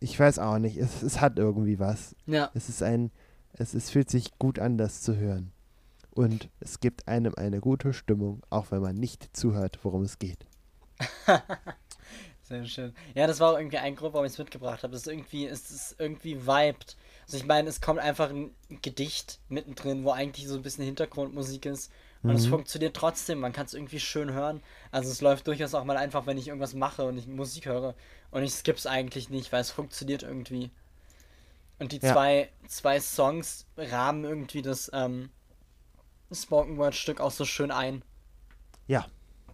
[0.00, 2.14] Ich weiß auch nicht, es, es hat irgendwie was.
[2.26, 2.50] Ja.
[2.54, 3.10] Es ist ein,
[3.52, 5.52] es, es fühlt sich gut an, das zu hören.
[6.12, 10.44] Und es gibt einem eine gute Stimmung, auch wenn man nicht zuhört, worum es geht.
[12.50, 12.94] Sehr schön.
[13.14, 14.92] Ja, das war auch irgendwie ein Grund, warum ich es mitgebracht habe.
[14.92, 16.96] Das ist irgendwie, es ist irgendwie vibed.
[17.26, 21.64] Also ich meine, es kommt einfach ein Gedicht mittendrin, wo eigentlich so ein bisschen Hintergrundmusik
[21.66, 21.92] ist.
[22.26, 22.50] Und es Mhm.
[22.50, 24.62] funktioniert trotzdem, man kann es irgendwie schön hören.
[24.90, 27.94] Also es läuft durchaus auch mal einfach, wenn ich irgendwas mache und ich Musik höre.
[28.32, 30.70] Und ich skipp's eigentlich nicht, weil es funktioniert irgendwie.
[31.80, 32.12] Und die Ja.
[32.12, 35.30] zwei, zwei Songs rahmen irgendwie das ähm,
[36.32, 38.02] Spoken Word Stück auch so schön ein.
[38.86, 39.06] Ja,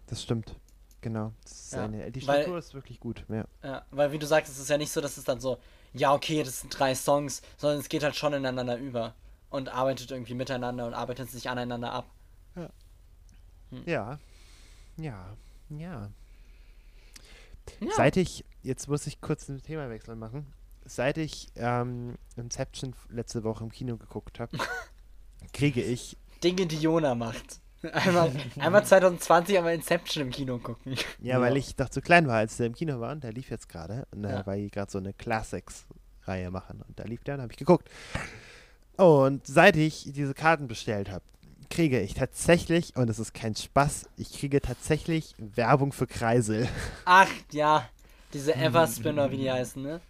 [0.06, 0.56] das stimmt.
[1.00, 1.32] Genau.
[1.42, 3.24] Das ist Ja, die weil- Struktur ist wirklich gut.
[3.28, 3.44] Ja.
[3.62, 5.58] Ja, weil wie du sagst, es ist ja nicht so, dass es dann so,
[5.92, 9.14] ja, okay, das sind drei Songs, sondern es geht halt schon ineinander über
[9.50, 12.06] und arbeitet irgendwie miteinander und arbeitet sich aneinander ab.
[12.56, 12.70] Ja.
[13.84, 14.18] Ja.
[14.96, 15.36] Ja.
[15.68, 16.10] Ja.
[17.96, 20.46] Seit ich, jetzt muss ich kurz einen Themawechsel machen.
[20.84, 24.56] Seit ich ähm, Inception letzte Woche im Kino geguckt habe,
[25.52, 27.60] kriege ich, Dinge, die Jona macht.
[27.92, 30.96] Einmal, einmal 2020 einmal Inception im Kino gucken.
[31.20, 33.50] ja, weil ich doch zu klein war, als der im Kino war und der lief
[33.50, 34.06] jetzt gerade.
[34.12, 34.46] Und da Ja.
[34.46, 36.82] war die gerade so eine Classics-Reihe machen.
[36.86, 37.88] Und da lief der und habe ich geguckt.
[38.96, 41.24] Und seit ich diese Karten bestellt habe,
[41.68, 46.68] kriege ich tatsächlich, und es ist kein Spaß, ich kriege tatsächlich Werbung für Kreisel.
[47.04, 47.88] Ach, ja,
[48.32, 50.00] diese Everspinner, wie die heißen, ne?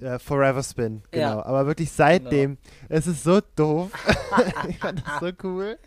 [0.00, 1.30] Äh, Forever Spin, Ja.
[1.30, 1.42] genau.
[1.44, 2.58] Aber wirklich seitdem,
[2.88, 3.90] es ist so doof.
[4.68, 5.78] ich fand das so cool.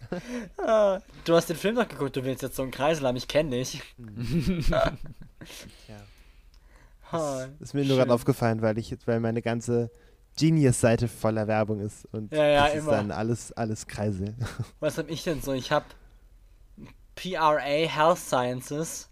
[1.26, 3.52] Du hast den Film noch geguckt, du willst jetzt so einen Kreisel haben, ich kenne
[3.52, 3.82] dich.
[5.88, 5.98] Ja.
[7.12, 9.90] Ah, Ist mir nur gerade aufgefallen, weil ich weil meine ganze
[10.40, 12.92] Genius-Seite voller Werbung ist und Ja, ja, das ist immer.
[12.92, 14.36] dann alles, alles Kreisel.
[14.80, 15.52] Was hab ich denn so?
[15.52, 15.84] Ich hab
[17.16, 19.10] PRA Health Sciences,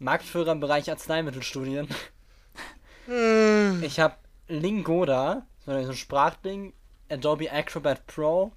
[0.00, 1.86] Marktführer im Bereich Arzneimittelstudien.
[3.08, 6.72] Ich hab Lingoda, so ein Sprachding,
[7.10, 8.52] Adobe Acrobat Pro.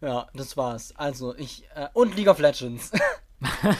[0.00, 0.92] Ja, das war's.
[0.96, 1.64] Also, ich.
[1.74, 2.92] Äh, und League of Legends.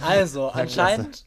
[0.00, 1.26] also, anscheinend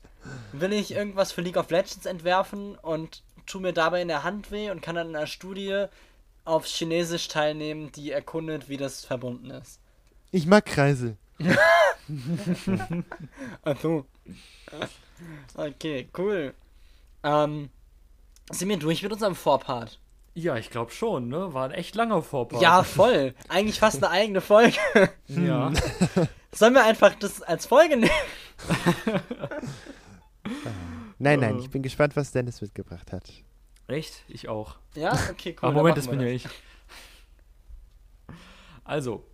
[0.54, 4.52] will ich irgendwas für League of Legends entwerfen und tu mir dabei in der Hand
[4.52, 5.86] weh und kann dann in einer Studie
[6.46, 9.80] auf Chinesisch teilnehmen, die erkundet, wie das verbunden ist.
[10.32, 11.18] Ich mag Kreisel.
[13.64, 14.06] Ach so.
[15.56, 16.54] Okay, cool.
[17.28, 17.70] Ähm,
[18.50, 20.00] sind wir durch mit unserem Vorpart?
[20.34, 21.54] Ja, ich glaube schon, ne?
[21.54, 22.62] War ein echt langer Vorpart.
[22.62, 23.34] Ja, voll.
[23.50, 24.78] Eigentlich fast eine eigene Folge.
[25.28, 25.72] Ja.
[26.54, 28.10] Sollen wir einfach das als Folge nehmen?
[31.20, 31.60] Nein, nein, Äh.
[31.62, 33.30] ich bin gespannt, was Dennis mitgebracht hat.
[33.88, 34.24] Echt?
[34.28, 34.78] Ich auch.
[34.96, 35.70] Ja, okay, cool.
[35.70, 36.48] Aber Moment, das bin ja ich.
[38.84, 39.26] Also,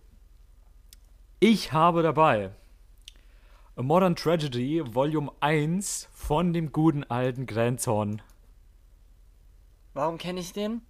[1.40, 2.50] ich habe dabei
[3.76, 8.22] A Modern Tragedy Volume 1 von dem guten alten Grenzhorn.
[9.94, 10.82] Warum kenne ich den?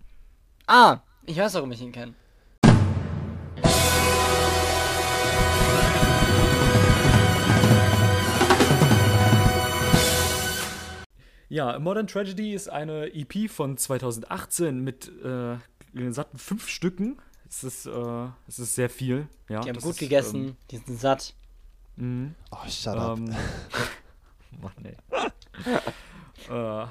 [0.67, 2.13] Ah, ich weiß, warum ich ihn kenne.
[11.49, 15.57] Ja, Modern Tragedy ist eine EP von 2018 mit äh,
[16.11, 17.17] satten fünf Stücken.
[17.49, 19.27] Es ist, äh, es ist sehr viel.
[19.49, 21.35] Ja, die haben gut ist, gegessen, ähm, die sind satt.
[21.99, 23.19] Ähm, Oh, shut up.
[23.19, 23.25] ähm,
[24.61, 24.97] Mann, ey.
[26.51, 26.87] äh,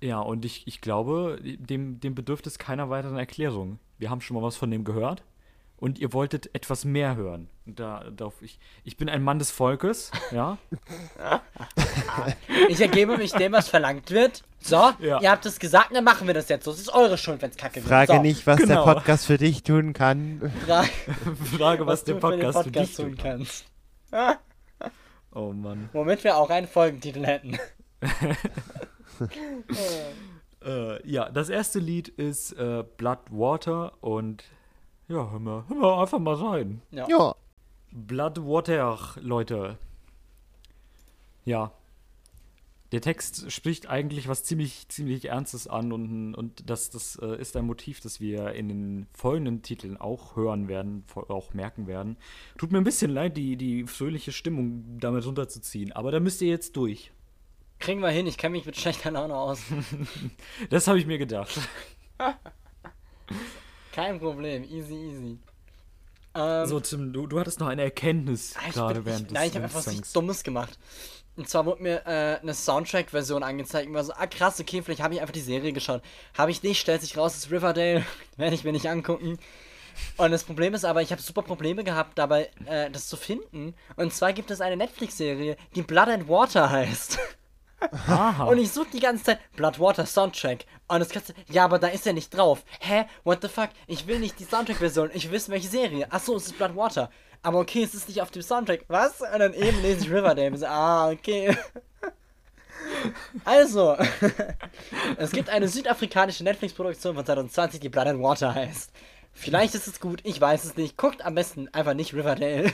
[0.00, 3.78] ja, und ich, ich glaube, dem, dem bedürft es keiner weiteren Erklärung.
[3.98, 5.22] Wir haben schon mal was von dem gehört
[5.78, 7.48] und ihr wolltet etwas mehr hören.
[7.66, 10.58] Und da, darauf, ich, ich bin ein Mann des Volkes, ja.
[12.68, 14.42] Ich ergebe mich dem, was verlangt wird.
[14.60, 15.20] So, Ja.
[15.20, 16.70] ihr habt es gesagt, dann machen wir das jetzt so.
[16.70, 17.86] Es ist eure Schuld, wenn es kacke wird.
[17.86, 18.84] Frage so, nicht, was genau.
[18.84, 20.52] der Podcast für dich tun kann.
[20.66, 20.88] Frage,
[21.56, 23.64] Frage, was, der du für Podcast, für dich Podcast tun kannst.
[25.34, 25.88] Oh Mann.
[25.92, 27.58] Womit wir auch einen Folgentitel hätten.
[30.64, 34.44] Äh, ja, das erste Lied ist äh, Blood Water und
[35.08, 36.82] ja, hör mal, hör mal einfach mal rein.
[36.90, 37.34] Ja.
[37.90, 39.78] Blood Water, Leute.
[41.44, 41.72] Ja.
[42.92, 47.54] Der Text spricht eigentlich was ziemlich, ziemlich Ernstes an und, und das, das äh, ist
[47.56, 52.16] ein Motiv, das wir in den folgenden Titeln auch hören werden, auch merken werden.
[52.56, 56.48] Tut mir ein bisschen leid, die, die fröhliche Stimmung damit runterzuziehen, aber da müsst ihr
[56.48, 57.12] jetzt durch.
[57.78, 59.62] Kriegen wir hin, ich kenne mich mit schlechter Laune aus.
[60.70, 61.58] Das habe ich mir gedacht.
[63.98, 65.38] Kein Problem, easy, easy.
[66.36, 69.34] Ähm, So, Tim, du, du hattest noch eine Erkenntnis Ah, ich gerade während ich, des
[69.34, 70.78] Nein, ich habe einfach was Dummes gemacht.
[71.36, 75.02] Und zwar wurde mir äh, eine Soundtrack-Version angezeigt und war so, ah krass, okay, vielleicht
[75.02, 76.02] habe ich einfach die Serie geschaut.
[76.36, 78.04] Habe ich nicht, stellt sich raus, es ist Riverdale,
[78.36, 79.36] werde ich mir nicht angucken.
[80.16, 83.74] Und das Problem ist aber, ich habe super Probleme gehabt, dabei äh, das zu finden.
[83.96, 87.18] Und zwar gibt es eine Netflix-Serie, die Blood and Water heißt.
[87.80, 88.44] Aha.
[88.48, 90.66] Und ich suche die ganze Zeit Bloodwater Soundtrack.
[90.88, 92.64] Und das kannst du, ja, aber da ist er nicht drauf.
[92.80, 93.04] Hä?
[93.24, 93.68] What the fuck?
[93.86, 95.10] Ich will nicht die Soundtrack-Version.
[95.12, 96.10] Ich will wissen, welche Serie.
[96.10, 97.10] Achso, es ist Bloodwater.
[97.42, 98.84] Aber okay, es ist nicht auf dem Soundtrack.
[98.88, 99.20] Was?
[99.20, 100.50] Und dann eben lese ich Riverdale.
[100.50, 101.56] und So, ah, okay.
[103.44, 103.96] Also,
[105.16, 108.90] es gibt eine südafrikanische Netflix-Produktion von 2020, die Blood and Water heißt.
[109.32, 110.96] Vielleicht ist es gut, ich weiß es nicht.
[110.96, 112.72] Guckt am besten einfach nicht Riverdale.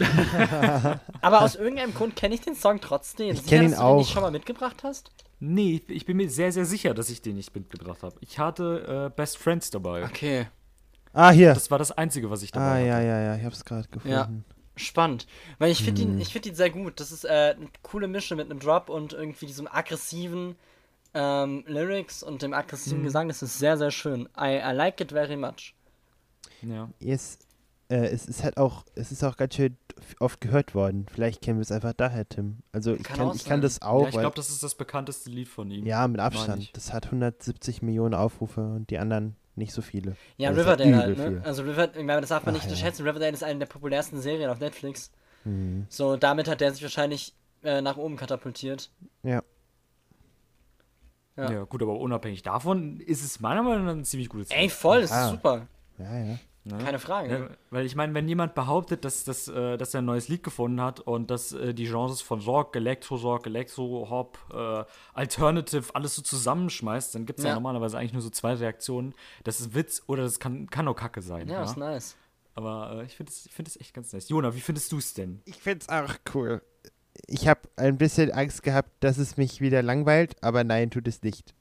[1.20, 3.34] Aber aus irgendeinem Grund kenne ich den Song trotzdem.
[3.34, 4.12] Ich kenn ihn dass du den nicht auch.
[4.14, 5.10] schon mal mitgebracht hast?
[5.40, 8.16] Nee, ich bin mir sehr, sehr sicher, dass ich den nicht mitgebracht habe.
[8.20, 10.04] Ich hatte äh, Best Friends dabei.
[10.04, 10.48] Okay.
[11.12, 11.54] Ah, hier.
[11.54, 12.86] Das war das Einzige, was ich dabei Ah, hatte.
[12.86, 14.44] ja, ja, ja, ich hab's gerade gefunden.
[14.76, 15.26] Spannend.
[15.58, 16.12] Weil ich finde Hm.
[16.12, 17.00] ihn, ich find ihn sehr gut.
[17.00, 20.56] Das ist äh, eine coole Mische mit einem Drop und irgendwie diesem aggressiven
[21.12, 22.58] ähm, Lyrics und dem Hm.
[22.58, 23.28] aggressiven Gesang.
[23.28, 24.28] Das ist sehr, sehr schön.
[24.38, 25.74] I, I like it very much.
[26.62, 26.88] Ja.
[27.00, 27.38] Yes.
[27.88, 29.76] Äh, es ist halt auch, es ist auch ganz schön
[30.20, 31.06] oft gehört worden.
[31.12, 32.58] Vielleicht kennen wir es einfach daher, Tim.
[32.72, 34.74] Also ich Kann kann, auch ich kann das auch, ja, ich glaube, das ist das
[34.74, 35.86] bekannteste Lied von ihm.
[35.86, 36.70] ja, mit Abstand.
[36.76, 40.16] Das hat 170 Millionen Aufrufe und die anderen nicht so viele.
[40.38, 41.26] Ja, Also ist Riverdale halt, ne?
[41.28, 41.42] viel.
[41.44, 42.70] Also Riverdale, ich meine, das darf man Ach, nicht ja.
[42.72, 43.06] unterschätzen.
[43.06, 45.10] Riverdale ist eine der populärsten Serien auf Netflix.
[45.44, 45.86] Mhm.
[45.88, 48.90] So, damit hat der sich wahrscheinlich äh, nach oben katapultiert.
[49.22, 49.42] Ja.
[51.36, 51.50] Ja.
[51.52, 51.64] Ja.
[51.64, 55.10] gut, aber unabhängig davon ist es meiner Meinung nach ein ziemlich gutes Ey, voll, das
[55.10, 55.30] ist Ah.
[55.30, 55.66] super.
[55.98, 56.38] Ja, ja.
[56.64, 56.76] Ne?
[56.78, 57.30] Keine Frage.
[57.30, 60.42] Ja, weil ich meine, wenn jemand behauptet, dass, dass, äh, dass er ein neues Lied
[60.42, 64.84] gefunden hat und dass äh, die Genres von Rock, Elektro-Rock, Elektro-Hop, äh,
[65.14, 67.50] Alternative alles so zusammenschmeißt, dann gibt es ja.
[67.50, 67.54] Ja.
[67.54, 69.14] normalerweise eigentlich nur so zwei Reaktionen.
[69.44, 71.48] Das ist Witz oder das kann, kann auch Kacke sein.
[71.48, 72.16] Ja, Ja, ist nice.
[72.54, 74.28] Aber äh, ich finde es find es echt ganz nice.
[74.28, 75.40] Jona, wie findest du es denn?
[75.46, 76.60] Ich find's auch cool.
[77.26, 81.22] Ich habe ein bisschen Angst gehabt, dass es mich wieder langweilt, aber nein, tut es
[81.22, 81.54] nicht.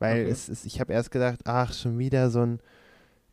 [0.00, 0.30] Weil Okay.
[0.30, 2.60] es ist, ich habe erst gedacht, ach, schon wieder so ein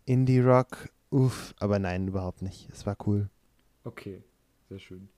[0.05, 2.67] Indie-Rock, uff, aber nein, überhaupt nicht.
[2.71, 3.29] Es war cool.
[3.83, 4.23] Okay,
[4.69, 5.09] sehr schön.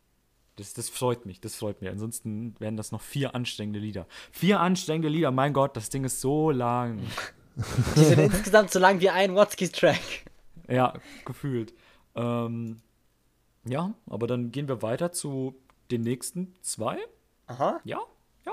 [0.56, 1.90] Das, das freut mich, das freut mich.
[1.90, 4.06] Ansonsten wären das noch vier anstrengende Lieder.
[4.32, 7.00] Vier anstrengende Lieder, mein Gott, das Ding ist so lang.
[7.96, 10.26] Die sind insgesamt so lang wie ein Watzkis-Track.
[10.68, 10.94] Ja,
[11.26, 11.74] gefühlt.
[12.16, 12.82] Ähm,
[13.66, 15.56] ja, aber dann gehen wir weiter zu
[15.92, 16.98] den nächsten zwei.
[17.48, 17.80] Aha.
[17.84, 18.00] Ja?
[18.46, 18.52] Ja?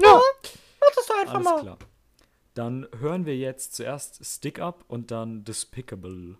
[0.00, 0.20] Ja,
[0.80, 1.60] das ist doch einfach Alles mal.
[1.62, 1.78] klar.
[2.54, 6.36] Dann hören wir jetzt zuerst Stick Up und dann Despicable.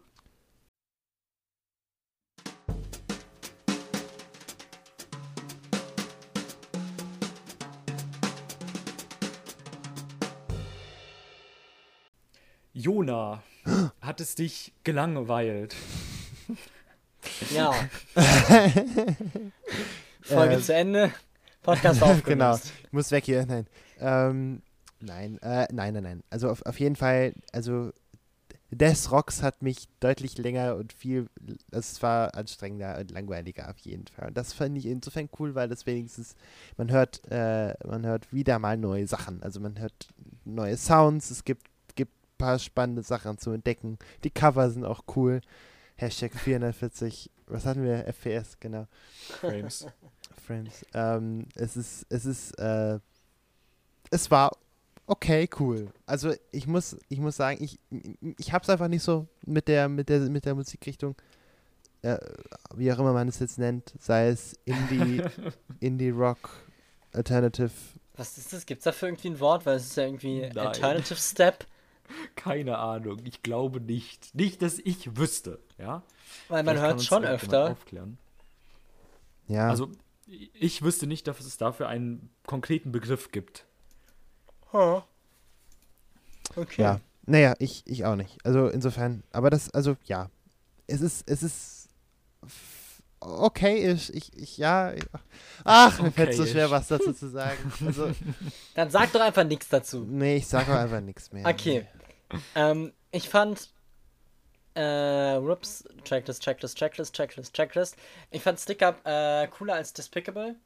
[12.81, 13.43] Jona,
[14.01, 15.77] hat es dich gelangweilt?
[17.55, 17.73] Ja.
[20.23, 21.13] Folge Ähm, zu Ende.
[21.63, 22.25] Podcast aufgelöst.
[22.27, 23.45] genau, ich muss weg hier.
[23.45, 23.67] Nein.
[23.99, 24.63] Ähm,
[25.01, 26.23] nein, äh, nein, nein, nein.
[26.31, 27.93] Also auf, auf jeden Fall, also
[28.71, 31.29] Death Rocks hat mich deutlich länger und viel,
[31.73, 34.29] es war anstrengender und langweiliger auf jeden Fall.
[34.29, 36.35] Und das fand ich insofern cool, weil das wenigstens,
[36.79, 39.43] man hört, äh, man hört wieder mal neue Sachen.
[39.43, 40.09] Also man hört
[40.47, 41.67] neue Sounds, es gibt,
[42.41, 43.99] paar spannende Sachen zu entdecken.
[44.25, 45.41] Die Cover sind auch cool.
[45.97, 48.07] Hashtag 440, was hatten wir?
[48.07, 48.87] FPS, genau.
[49.41, 49.87] Frames.
[50.47, 50.87] Frames.
[50.95, 52.99] Ähm, es ist, es ist, äh,
[54.11, 54.51] es war
[55.07, 55.89] okay, cool.
[56.07, 57.79] Also ich muss, ich muss sagen, ich,
[58.39, 61.17] ich hab's einfach nicht so mit der, mit der, mit der Musikrichtung,
[62.03, 62.17] äh,
[62.75, 65.23] wie auch immer man es jetzt nennt, sei es Indie,
[65.81, 66.51] Indie Rock,
[67.13, 67.71] Alternative.
[68.17, 68.65] Was ist das?
[68.65, 69.67] Gibt's dafür irgendwie ein Wort?
[69.67, 70.59] Weil es ist ja irgendwie Nein.
[70.59, 71.67] Alternative Step.
[72.37, 74.35] Keine Ahnung, ich glaube nicht.
[74.35, 76.03] Nicht, dass ich wüsste, ja?
[76.49, 77.71] Weil man hört uns schon öfter.
[77.71, 78.19] Aufklären.
[79.49, 79.91] Ja, Also,
[80.27, 83.67] ich wüsste nicht, dass es dafür einen konkreten Begriff gibt.
[84.73, 85.03] Huh.
[86.57, 86.83] Okay.
[86.83, 87.01] ja.
[87.27, 88.39] Naja, ich, ich auch nicht.
[88.45, 90.31] Also insofern, aber das, also ja.
[90.87, 91.89] Es ist, es ist
[93.21, 94.93] okay, ich, ich, ich ja.
[95.65, 97.73] Ach, mir fällt so schwer, was dazu zu sagen.
[97.85, 98.11] Also,
[98.75, 100.05] Dann sag doch einfach nichts dazu.
[100.09, 101.47] nee, ich sage auch einfach nichts mehr.
[101.47, 101.87] Okay.
[102.55, 103.71] Ähm, ich fand
[104.75, 107.97] äh, Rups, Checklist, Checklist, Checklist, Checklist, Checklist.
[108.31, 110.57] Ich fand Stick Up äh, cooler als Despicable.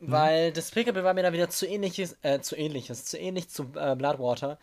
[0.00, 3.96] Weil Despicable war mir da wieder zu ähnliches, äh, zu ähnliches, zu ähnlich zu äh,
[3.96, 4.58] Bloodwater.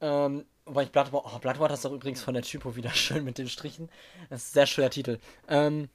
[0.00, 3.38] Ähm, wobei ich Bloodwater, oh, Bloodwater ist auch übrigens von der Typo wieder schön mit
[3.38, 3.90] den Strichen.
[4.30, 5.18] Das ist ein sehr schöner Titel.
[5.48, 5.90] Ähm,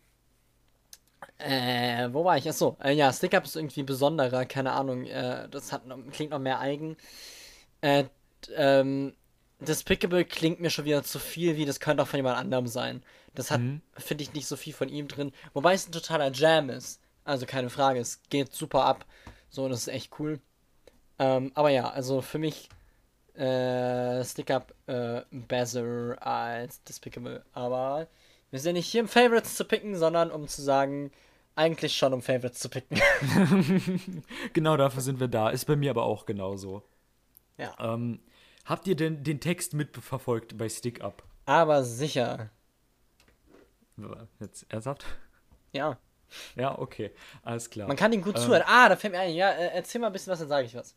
[1.37, 2.47] äh, wo war ich?
[2.47, 5.05] Achso, äh, ja, Stick Up ist irgendwie besonderer, keine Ahnung.
[5.05, 6.97] Äh, das hat, noch- klingt noch mehr eigen.
[7.81, 8.05] Äh,
[8.55, 9.13] ähm,
[9.59, 13.03] Despicable klingt mir schon wieder zu viel, wie das könnte auch von jemand anderem sein.
[13.33, 13.61] Das hat,
[13.95, 15.31] finde ich, nicht so viel von ihm drin.
[15.53, 16.99] Wobei es ein totaler Jam ist.
[17.23, 19.05] Also keine Frage, es geht super ab.
[19.49, 20.39] So, das ist echt cool.
[21.19, 22.69] Ähm, aber ja, also für mich
[23.33, 27.43] äh, Stick Up äh, besser als Despicable.
[27.53, 28.07] Aber
[28.51, 31.11] wir sind nicht hier, um Favorites zu picken, sondern um zu sagen,
[31.55, 33.01] eigentlich schon um Favorites zu picken.
[34.53, 35.49] Genau dafür sind wir da.
[35.49, 36.83] Ist bei mir aber auch genauso.
[37.57, 37.75] ja.
[37.79, 38.19] Ähm,
[38.67, 41.23] habt ihr denn den Text mitverfolgt bei Stick Up?
[41.45, 42.51] Aber sicher.
[44.39, 45.05] Jetzt ernsthaft?
[45.73, 45.97] Ja.
[46.55, 47.11] Ja, okay.
[47.41, 47.87] Alles klar.
[47.87, 48.63] Man kann ihm gut Ähm, zuhören.
[48.65, 49.33] Ah, da fällt mir ein.
[49.33, 50.95] Ja, äh, erzähl mal ein bisschen was, dann sage ich was.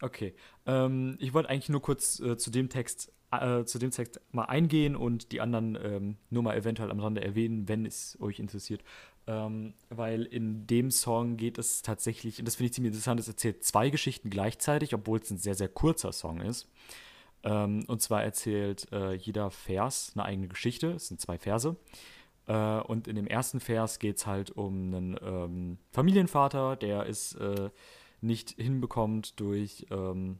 [0.00, 0.34] Okay.
[0.66, 4.44] Ähm, ich wollte eigentlich nur kurz äh, zu dem Text äh, zu dem Text mal
[4.44, 8.82] eingehen und die anderen ähm, nur mal eventuell am Rande erwähnen, wenn es euch interessiert.
[9.28, 13.28] Ähm, weil in dem Song geht es tatsächlich, und das finde ich ziemlich interessant, es
[13.28, 16.66] erzählt zwei Geschichten gleichzeitig, obwohl es ein sehr, sehr kurzer Song ist.
[17.44, 20.92] Ähm, und zwar erzählt äh, jeder Vers eine eigene Geschichte.
[20.92, 21.76] Es sind zwei Verse.
[22.46, 27.34] Äh, und in dem ersten Vers geht es halt um einen ähm, Familienvater, der es
[27.34, 27.68] äh,
[28.22, 30.38] nicht hinbekommt, durch ähm,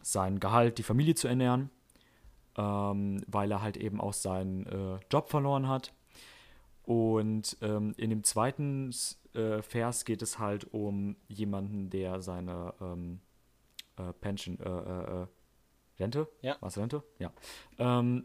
[0.00, 1.68] sein Gehalt die Familie zu ernähren,
[2.56, 5.92] ähm, weil er halt eben auch seinen äh, Job verloren hat.
[6.84, 8.90] Und ähm, in dem zweiten
[9.34, 13.20] äh, Vers geht es halt um jemanden, der seine ähm,
[13.96, 15.26] äh, Pension, äh, äh, äh,
[15.98, 16.28] Rente?
[16.42, 16.56] Ja.
[16.60, 17.02] Was Rente?
[17.18, 17.32] Ja.
[17.78, 18.24] Ähm,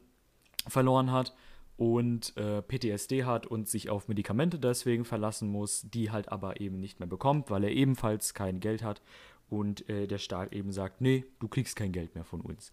[0.68, 1.36] verloren hat
[1.78, 6.80] und äh, PTSD hat und sich auf Medikamente deswegen verlassen muss, die halt aber eben
[6.80, 9.02] nicht mehr bekommt, weil er ebenfalls kein Geld hat
[9.48, 12.72] und der Staat eben sagt, nee, du kriegst kein Geld mehr von uns.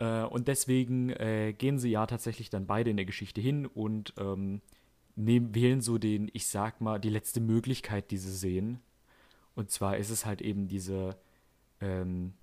[0.00, 1.14] Und deswegen
[1.56, 4.60] gehen sie ja tatsächlich dann beide in der Geschichte hin und ähm,
[5.16, 8.80] nehmen, wählen so den, ich sag mal, die letzte Möglichkeit, die sie sehen.
[9.54, 11.16] Und zwar ist es halt eben diese
[11.80, 12.34] ähm,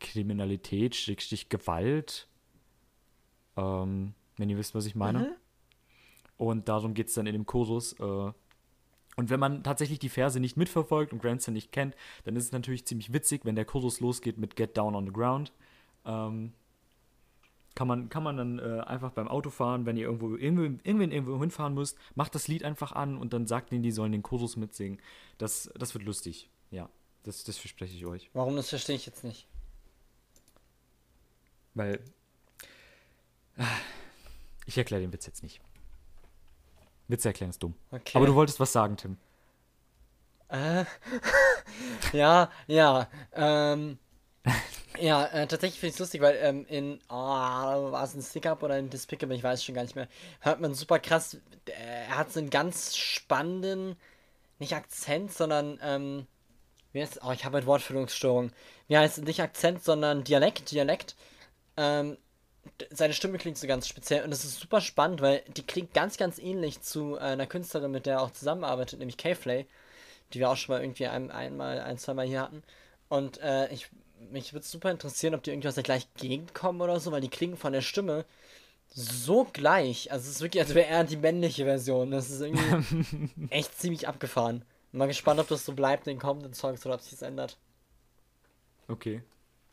[0.00, 2.28] Kriminalität, Schrägstrich Gewalt.
[3.56, 5.36] Ähm, wenn ihr wisst, was ich meine.
[6.36, 7.92] Und darum geht es dann in dem Chorus.
[8.00, 8.32] Äh,
[9.16, 11.94] und wenn man tatsächlich die Verse nicht mitverfolgt und Grandson nicht kennt,
[12.24, 15.12] dann ist es natürlich ziemlich witzig, wenn der Chorus losgeht mit Get Down on the
[15.12, 15.52] Ground.
[16.04, 16.52] Ähm,
[17.74, 21.38] kann man, kann man dann äh, einfach beim Autofahren, wenn ihr irgendwo, irgendwo, irgendwen irgendwo
[21.40, 24.56] hinfahren müsst, macht das Lied einfach an und dann sagt ihnen, die sollen den Chorus
[24.56, 25.00] mitsingen.
[25.38, 26.48] Das, das wird lustig.
[26.70, 26.88] Ja,
[27.24, 28.30] das, das verspreche ich euch.
[28.32, 29.46] Warum, das verstehe ich jetzt nicht.
[31.74, 32.00] Weil.
[33.58, 33.64] Ah,
[34.66, 35.60] Ich erkläre den Witz jetzt nicht.
[37.08, 37.74] Witz erklären ist dumm.
[37.90, 38.16] Okay.
[38.16, 39.16] Aber du wolltest was sagen, Tim.
[40.48, 40.84] Äh,
[42.12, 43.08] ja, ja.
[43.32, 43.98] Ähm,
[44.98, 48.62] ja, äh, tatsächlich finde ich es lustig, weil ähm, in, oh, war es ein Stick-Up
[48.62, 50.08] oder ein Despicable, ich weiß schon gar nicht mehr,
[50.40, 51.34] hört man super krass,
[51.66, 51.72] äh,
[52.08, 53.96] er hat so einen ganz spannenden,
[54.58, 56.26] nicht Akzent, sondern, ähm,
[56.92, 58.52] wie heißt, oh, ich habe halt Wortführungsstörung.
[58.88, 61.16] Wie heißt es, nicht Akzent, sondern Dialekt, Dialekt.
[61.76, 62.16] Ähm,
[62.90, 66.16] seine Stimme klingt so ganz speziell und das ist super spannend, weil die klingt ganz,
[66.16, 69.66] ganz ähnlich zu äh, einer Künstlerin, mit der er auch zusammenarbeitet, nämlich K-Flay
[70.32, 72.62] die wir auch schon mal irgendwie ein, einmal, ein, zweimal hier hatten.
[73.08, 73.88] Und äh, ich,
[74.30, 77.20] mich würde super interessieren, ob die irgendwie aus der gleichen Gegend kommen oder so, weil
[77.20, 78.24] die klingen von der Stimme
[78.88, 80.12] so gleich.
[80.12, 82.10] Also es ist wirklich, als wäre er die männliche Version.
[82.10, 84.64] Das ist irgendwie echt ziemlich abgefahren.
[84.92, 87.58] Mal gespannt, ob das so bleibt in den kommenden Songs oder ob sich das ändert.
[88.86, 89.22] Okay,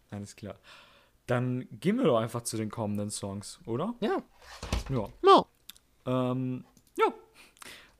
[0.10, 0.56] alles klar.
[1.28, 3.94] Dann gehen wir doch einfach zu den kommenden Songs, oder?
[4.00, 4.24] Ja.
[4.90, 5.10] Ja.
[5.22, 5.48] No.
[6.06, 6.66] Ähm,
[6.98, 7.14] ja.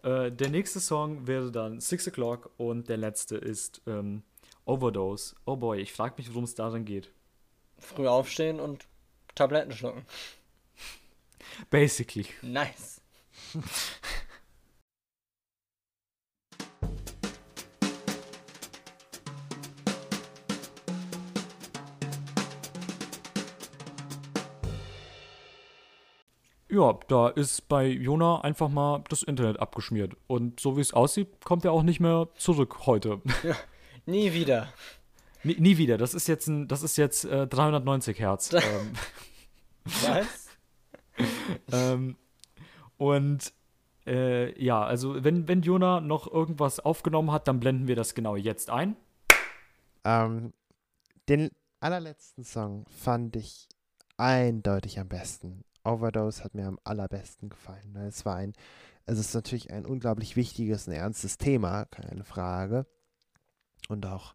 [0.10, 4.24] Äh, der nächste Song wäre dann Six O'Clock und der letzte ist ähm,
[4.66, 5.36] Overdose.
[5.46, 7.12] Oh boy, ich frage mich, worum es darin geht.
[7.80, 8.88] Früh aufstehen und
[9.36, 10.06] Tabletten schlucken.
[11.70, 12.28] Basically.
[12.42, 13.02] Nice.
[26.70, 30.14] Ja, da ist bei Jona einfach mal das Internet abgeschmiert.
[30.28, 33.22] Und so wie es aussieht, kommt er auch nicht mehr zurück heute.
[34.06, 34.74] Nie wieder.
[35.44, 35.98] nie, nie wieder.
[35.98, 38.54] Das ist jetzt ein, das ist jetzt äh, 390 Hertz.
[38.54, 38.94] ähm,
[39.86, 40.50] Was?
[41.72, 42.18] ähm,
[42.98, 43.54] und
[44.06, 48.36] äh, ja, also wenn, wenn Jona noch irgendwas aufgenommen hat, dann blenden wir das genau
[48.36, 48.96] jetzt ein.
[50.04, 50.54] Ähm,
[51.30, 53.68] den allerletzten Song fand ich
[54.18, 55.64] eindeutig am besten.
[55.84, 57.92] Overdose hat mir am allerbesten gefallen.
[57.94, 58.54] weil Es war ein,
[59.06, 62.86] es ist natürlich ein unglaublich wichtiges und ernstes Thema, keine Frage.
[63.92, 64.34] Und auch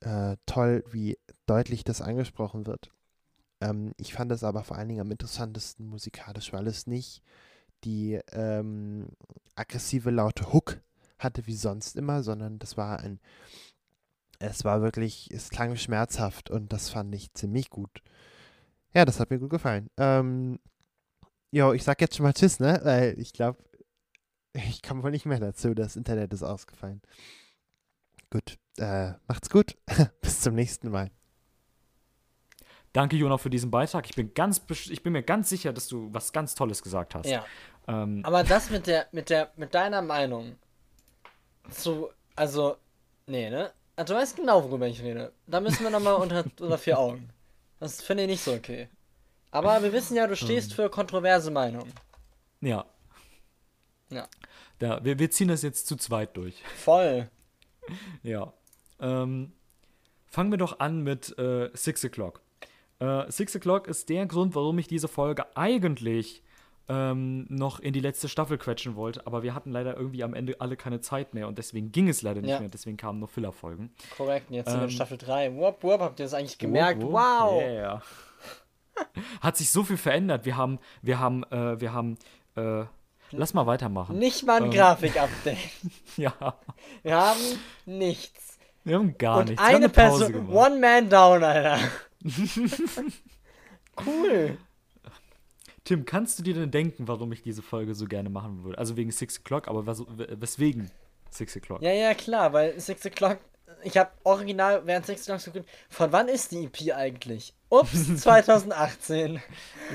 [0.00, 2.90] äh, toll, wie deutlich das angesprochen wird.
[3.60, 7.22] Ähm, ich fand es aber vor allen Dingen am interessantesten musikalisch, weil es nicht
[7.84, 9.08] die ähm,
[9.54, 10.80] aggressive laute Hook
[11.18, 13.20] hatte wie sonst immer, sondern das war ein,
[14.38, 18.02] es war wirklich, es klang schmerzhaft und das fand ich ziemlich gut.
[18.94, 19.88] Ja, das hat mir gut gefallen.
[19.98, 20.58] Ähm,
[21.50, 22.80] jo, ich sag jetzt schon mal Tschüss, ne?
[22.82, 23.62] Weil ich glaube,
[24.52, 25.74] ich komme wohl nicht mehr dazu.
[25.74, 27.02] Das Internet ist ausgefallen.
[28.30, 29.76] Gut, äh, macht's gut.
[30.20, 31.10] Bis zum nächsten Mal.
[32.92, 34.08] Danke, Jona, für diesen Beitrag.
[34.08, 37.14] Ich bin, ganz, besch- ich bin mir ganz sicher, dass du was ganz Tolles gesagt
[37.14, 37.26] hast.
[37.26, 37.44] Ja.
[37.86, 40.56] Ähm, Aber das mit der, mit der, mit deiner Meinung
[41.70, 42.76] zu, also,
[43.26, 43.72] nee, ne?
[43.96, 45.32] Also, du weißt genau, worüber ich rede.
[45.46, 47.30] Da müssen wir nochmal unter, unter vier Augen.
[47.78, 48.88] Das finde ich nicht so okay.
[49.52, 51.92] Aber wir wissen ja, du stehst für kontroverse Meinungen.
[52.60, 52.84] ja.
[54.12, 54.26] Ja.
[54.80, 56.60] Da, wir, wir ziehen das jetzt zu zweit durch.
[56.76, 57.30] Voll.
[58.22, 58.52] Ja.
[59.00, 59.52] Ähm,
[60.26, 62.40] fangen wir doch an mit äh, Six O'Clock.
[62.98, 66.42] Äh, Six O'Clock ist der Grund, warum ich diese Folge eigentlich
[66.88, 70.60] ähm, noch in die letzte Staffel quetschen wollte, aber wir hatten leider irgendwie am Ende
[70.60, 72.58] alle keine Zeit mehr und deswegen ging es leider nicht Ja.
[72.60, 73.90] mehr, deswegen kamen nur Fillerfolgen.
[74.16, 74.50] Korrekt.
[74.50, 75.54] Und jetzt sind wir in Ähm, Staffel 3.
[75.54, 77.00] Wupp, wupp, habt ihr das eigentlich gemerkt?
[77.00, 77.20] Wupp, wupp.
[77.20, 77.62] Wow.
[77.62, 78.02] Yeah.
[79.40, 80.44] Hat sich so viel verändert.
[80.44, 82.18] Wir haben, wir haben, äh, wir haben,
[82.56, 82.84] äh,
[83.32, 84.18] lass mal weitermachen.
[84.18, 84.70] Nicht mal ein Ähm.
[84.70, 85.58] Grafik-Update.
[86.16, 86.34] Ja,
[87.02, 87.40] Wir haben
[87.86, 88.58] nichts.
[88.84, 89.62] wir haben gar Und nichts.
[89.62, 91.78] Eine Person, one man down, Alter.
[94.06, 94.58] cool.
[95.84, 98.78] Tim, kannst du dir denn denken, warum ich diese Folge so gerne machen würde?
[98.78, 100.90] Also wegen Six O'Clock, aber was, weswegen
[101.30, 101.82] Six O'Clock?
[101.82, 103.38] Ja, ja, klar, weil Six O'Clock,
[103.82, 107.54] ich habe original während Six O'Clock so geguckt, von wann ist die EP eigentlich?
[107.68, 109.40] Ups, 2018.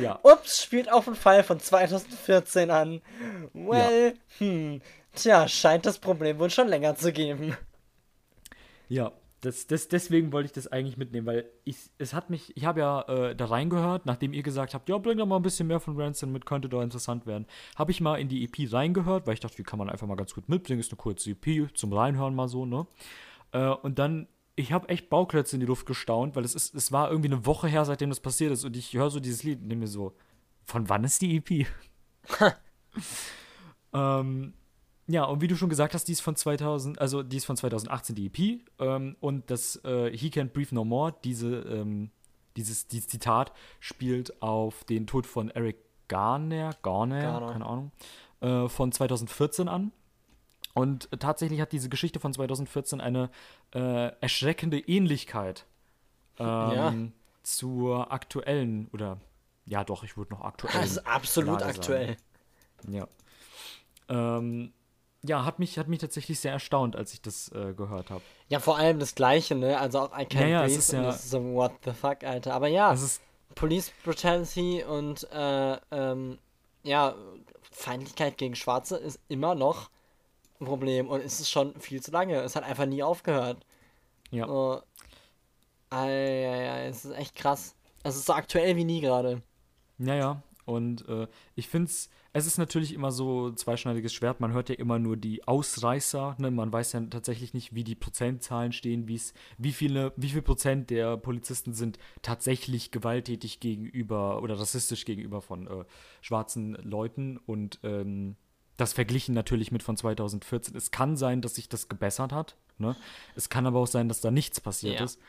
[0.01, 0.19] Ja.
[0.23, 3.01] Ups, spielt auf einen Fall von 2014 an.
[3.53, 4.81] Well, hm,
[5.13, 7.57] tja, scheint das Problem wohl schon länger zu geben.
[8.87, 9.11] Ja,
[9.41, 12.79] das, das, deswegen wollte ich das eigentlich mitnehmen, weil ich, es hat mich, ich habe
[12.79, 15.79] ja äh, da reingehört, nachdem ihr gesagt habt, ja, bring doch mal ein bisschen mehr
[15.79, 17.45] von Ransom mit, könnte doch interessant werden.
[17.75, 20.15] Habe ich mal in die EP reingehört, weil ich dachte, die kann man einfach mal
[20.15, 22.87] ganz gut mitbringen, ist eine kurze EP, zum Reinhören mal so, ne?
[23.55, 26.91] Äh, und dann, ich habe echt Bauklötze in die Luft gestaunt, weil es ist, es
[26.91, 29.61] war irgendwie eine Woche her, seitdem das passiert ist und ich höre so dieses Lied
[29.61, 30.13] und nehme mir so,
[30.65, 31.67] von wann ist die EP?
[33.93, 34.53] ähm,
[35.07, 37.55] ja, und wie du schon gesagt hast, die ist von 2000, also die ist von
[37.55, 42.09] 2018 die EP ähm, und das äh, He Can't Breathe No More, diese, ähm,
[42.57, 45.77] dieses, dieses Zitat spielt auf den Tod von Eric
[46.07, 47.51] Garner, Garner, Garner.
[47.51, 47.91] keine Ahnung,
[48.41, 49.91] äh, von 2014 an.
[50.75, 53.29] Und tatsächlich hat diese Geschichte von 2014 eine
[53.73, 55.65] äh, erschreckende Ähnlichkeit
[56.37, 56.93] ähm, Ja.
[57.43, 59.17] zur aktuellen, oder
[59.65, 60.73] ja doch, ich würde noch aktuell.
[60.79, 62.17] Das ist absolut Lage aktuell.
[62.89, 63.07] ja.
[64.09, 64.73] Ähm,
[65.23, 68.21] ja, hat mich, hat mich tatsächlich sehr erstaunt, als ich das äh, gehört habe.
[68.49, 69.79] Ja, vor allem das Gleiche, ne?
[69.79, 70.79] Also auch I Can't Ja, ja, es Breathe.
[70.79, 72.53] ist ja- das ist so, what the fuck, Alter.
[72.53, 73.21] Aber ja, Das ist,
[73.55, 76.37] Police Brutality und äh, ähm,
[76.83, 77.15] ja,
[77.71, 79.89] Feindlichkeit gegen Schwarze ist immer noch
[80.59, 82.39] ein Problem und es ist schon viel zu lange.
[82.41, 83.65] Es hat einfach nie aufgehört.
[84.31, 84.47] ja.
[84.47, 84.81] So,
[85.89, 87.75] ei, es ist echt krass.
[88.03, 89.41] Es ist so aktuell wie nie gerade.
[89.97, 90.43] Ja, ja.
[90.65, 94.39] Und äh, ich finde es, es ist natürlich immer so ein zweischneidiges Schwert.
[94.39, 96.35] Man hört ja immer nur die Ausreißer.
[96.39, 96.51] Ne?
[96.51, 100.89] Man weiß ja tatsächlich nicht, wie die Prozentzahlen stehen, wie's, wie viele, wie viel Prozent
[100.89, 105.85] der Polizisten sind tatsächlich gewalttätig gegenüber oder rassistisch gegenüber von äh,
[106.21, 107.37] schwarzen Leuten.
[107.37, 108.35] Und ähm,
[108.77, 110.75] das verglichen natürlich mit von 2014.
[110.75, 112.55] Es kann sein, dass sich das gebessert hat.
[112.77, 112.95] Ne?
[113.35, 115.05] Es kann aber auch sein, dass da nichts passiert Ja.
[115.05, 115.19] ist.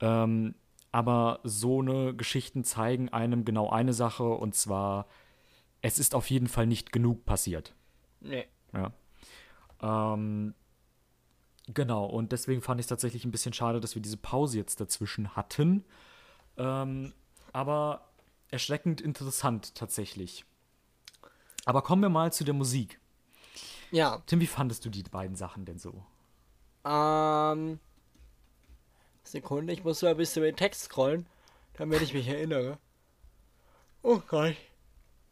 [0.00, 0.54] Ähm,
[0.92, 5.06] aber so eine Geschichten zeigen einem genau eine Sache und zwar,
[5.82, 7.74] es ist auf jeden Fall nicht genug passiert.
[8.20, 8.46] Nee.
[8.72, 8.92] Ja.
[9.82, 10.54] Ähm,
[11.72, 14.80] Genau, und deswegen fand ich es tatsächlich ein bisschen schade, dass wir diese Pause jetzt
[14.80, 15.84] dazwischen hatten.
[16.56, 17.12] Ähm,
[17.52, 18.08] aber
[18.48, 20.44] erschreckend interessant tatsächlich.
[21.64, 22.98] Aber kommen wir mal zu der Musik.
[23.90, 26.04] Ja, Tim, wie fandest du die beiden Sachen denn so?
[26.84, 27.78] ähm.
[29.22, 31.26] Sekunde, ich muss mal ein bisschen den Text scrollen,
[31.74, 32.78] damit ich mich erinnere.
[34.02, 34.56] Oh Gott.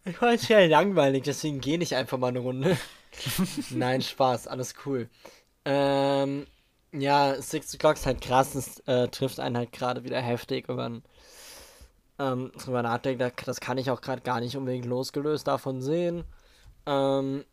[0.05, 2.79] Ich war jetzt sehr langweilig, deswegen gehe ich einfach mal eine Runde.
[3.70, 5.09] Nein, Spaß, alles cool.
[5.64, 6.47] Ähm,
[6.93, 10.76] ja, Six O'Clock ist halt krass, es äh, trifft einen halt gerade wieder heftig, wenn
[10.76, 11.03] man
[12.19, 13.21] ähm, drüber nachdenkt.
[13.21, 16.25] da- Das kann ich auch gerade gar nicht unbedingt losgelöst davon sehen.
[16.87, 17.45] Ähm,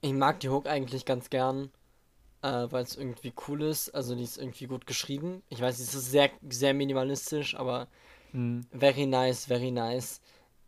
[0.00, 1.70] ich mag die Hook eigentlich ganz gern,
[2.42, 3.90] äh, weil es irgendwie cool ist.
[3.94, 5.42] Also die ist irgendwie gut geschrieben.
[5.50, 7.88] Ich weiß, sie ist sehr, sehr minimalistisch, aber
[8.32, 10.20] Hm, very nice, very nice.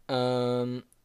[0.09, 0.96] Ähm, äh,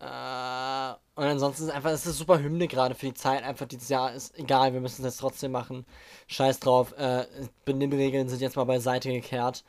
[0.00, 3.42] und ansonsten ist einfach, es ist super Hymne gerade für die Zeit.
[3.42, 5.86] Einfach dieses Jahr ist egal, wir müssen es jetzt trotzdem machen.
[6.26, 6.92] Scheiß drauf.
[6.98, 7.26] Äh,
[7.64, 9.64] Benimmregeln sind jetzt mal beiseite gekehrt.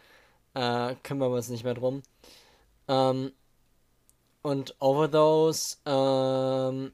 [0.54, 2.02] Äh, kümmern wir uns nicht mehr drum.
[2.88, 3.32] Ähm,
[4.42, 6.92] und Overdose, ähm,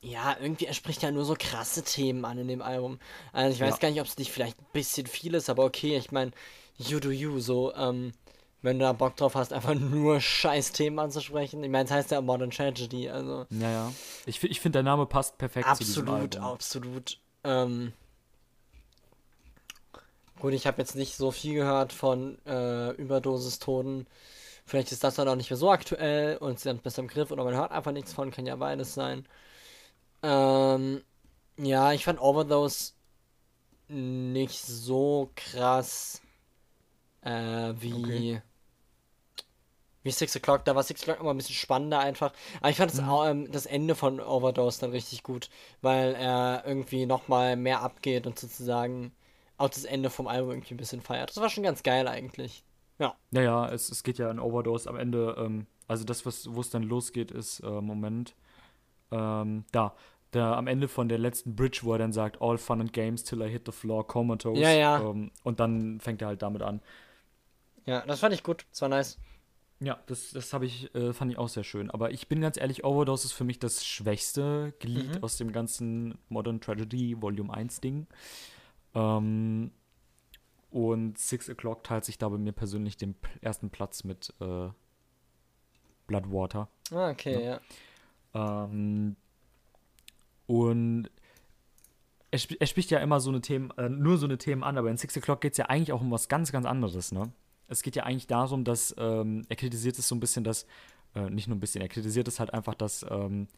[0.00, 2.98] ja, irgendwie er spricht ja nur so krasse Themen an in dem Album.
[3.32, 3.80] Also ich weiß Ja.
[3.80, 6.32] gar nicht, ob es nicht vielleicht ein bisschen viel ist, aber okay, ich meine,
[6.76, 8.12] you do you, so, ähm,
[8.64, 11.62] wenn du da Bock drauf hast, einfach nur scheiß Themen anzusprechen.
[11.62, 13.92] Ich meine, es heißt ja Modern Tragedy, also ja, ja.
[14.24, 16.50] Ich, ich finde, der Name passt perfekt zu diesem absolut, Album.
[16.50, 17.18] absolut.
[17.44, 17.92] Ähm,
[20.40, 24.06] gut, ich habe jetzt nicht so viel gehört von äh, Überdosis-Toten.
[24.64, 27.08] Vielleicht ist das dann auch nicht mehr so aktuell und sie haben es besser im
[27.08, 29.26] Griff oder man hört einfach nichts von, kann ja beides sein.
[30.22, 31.02] Ähm,
[31.58, 32.92] ja, ich fand Overdose
[33.88, 36.22] nicht so krass
[37.20, 38.42] äh, wie Okay.
[40.04, 40.60] Wie Six O'Clock.
[40.64, 42.32] Da war Six O'Clock immer ein bisschen spannender einfach.
[42.60, 43.10] Aber ich fand das, Mhm.
[43.26, 45.50] ähm, das Ende von Overdose dann richtig gut,
[45.82, 49.10] weil er irgendwie nochmal mehr abgeht und sozusagen
[49.58, 51.30] auch das Ende vom Album irgendwie ein bisschen feiert.
[51.30, 52.62] Das war schon ganz geil eigentlich.
[52.98, 53.16] Ja.
[53.32, 56.60] Ja, ja, es, es geht ja in Overdose am Ende, ähm, also das, was, wo
[56.60, 58.34] es dann losgeht, ist, äh, Moment,
[59.10, 59.94] ähm, da,
[60.32, 63.22] der, am Ende von der letzten Bridge, wo er dann sagt, all fun and games
[63.24, 64.60] till I hit the floor, comatose.
[64.60, 65.00] Ja, ja.
[65.00, 66.80] Ähm, und dann fängt er halt damit an.
[67.86, 68.64] Ja, das fand ich gut.
[68.70, 69.18] Das war nice.
[69.84, 71.90] Ja, das, das habe ich, äh, fand ich auch sehr schön.
[71.90, 76.16] Aber ich bin ganz ehrlich, Overdose ist für mich das schwächste Glied aus dem ganzen
[76.28, 78.06] Modern Tragedy Volume 1 Ding.
[78.94, 79.72] Ähm,
[80.70, 84.70] und Six O'Clock teilt sich da bei mir persönlich den ersten Platz mit äh,
[86.06, 86.68] Bloodwater.
[86.90, 87.60] Ah, okay, ja.
[88.34, 89.16] Ähm,
[90.46, 91.10] und
[92.30, 94.76] er, sp er spricht ja immer so eine Themen, äh, nur so eine Themen an,
[94.76, 97.30] aber in Six O'Clock geht es ja eigentlich auch um was ganz, ganz anderes, ne?
[97.68, 100.66] Es geht ja eigentlich darum, dass ähm, er kritisiert es so ein bisschen, dass,
[101.14, 103.48] äh, nicht nur ein bisschen, er kritisiert es halt einfach, dass, ähm,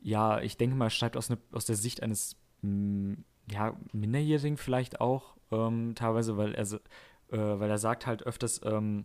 [0.00, 3.16] ja, ich denke mal, er schreibt aus, ne, aus der Sicht eines, mh,
[3.50, 9.04] ja, Minderjährigen vielleicht auch, ähm, teilweise, weil er, äh, weil er sagt halt öfters, ähm,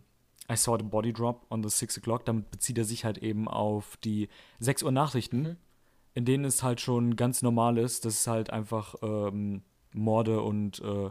[0.50, 2.24] I saw the body drop on the six o'clock.
[2.24, 4.28] Damit bezieht er sich halt eben auf die
[4.58, 5.56] 6 Uhr Nachrichten,
[6.14, 9.62] in denen es halt schon ganz normal ist, dass es halt einfach ähm,
[9.92, 11.10] Morde und äh,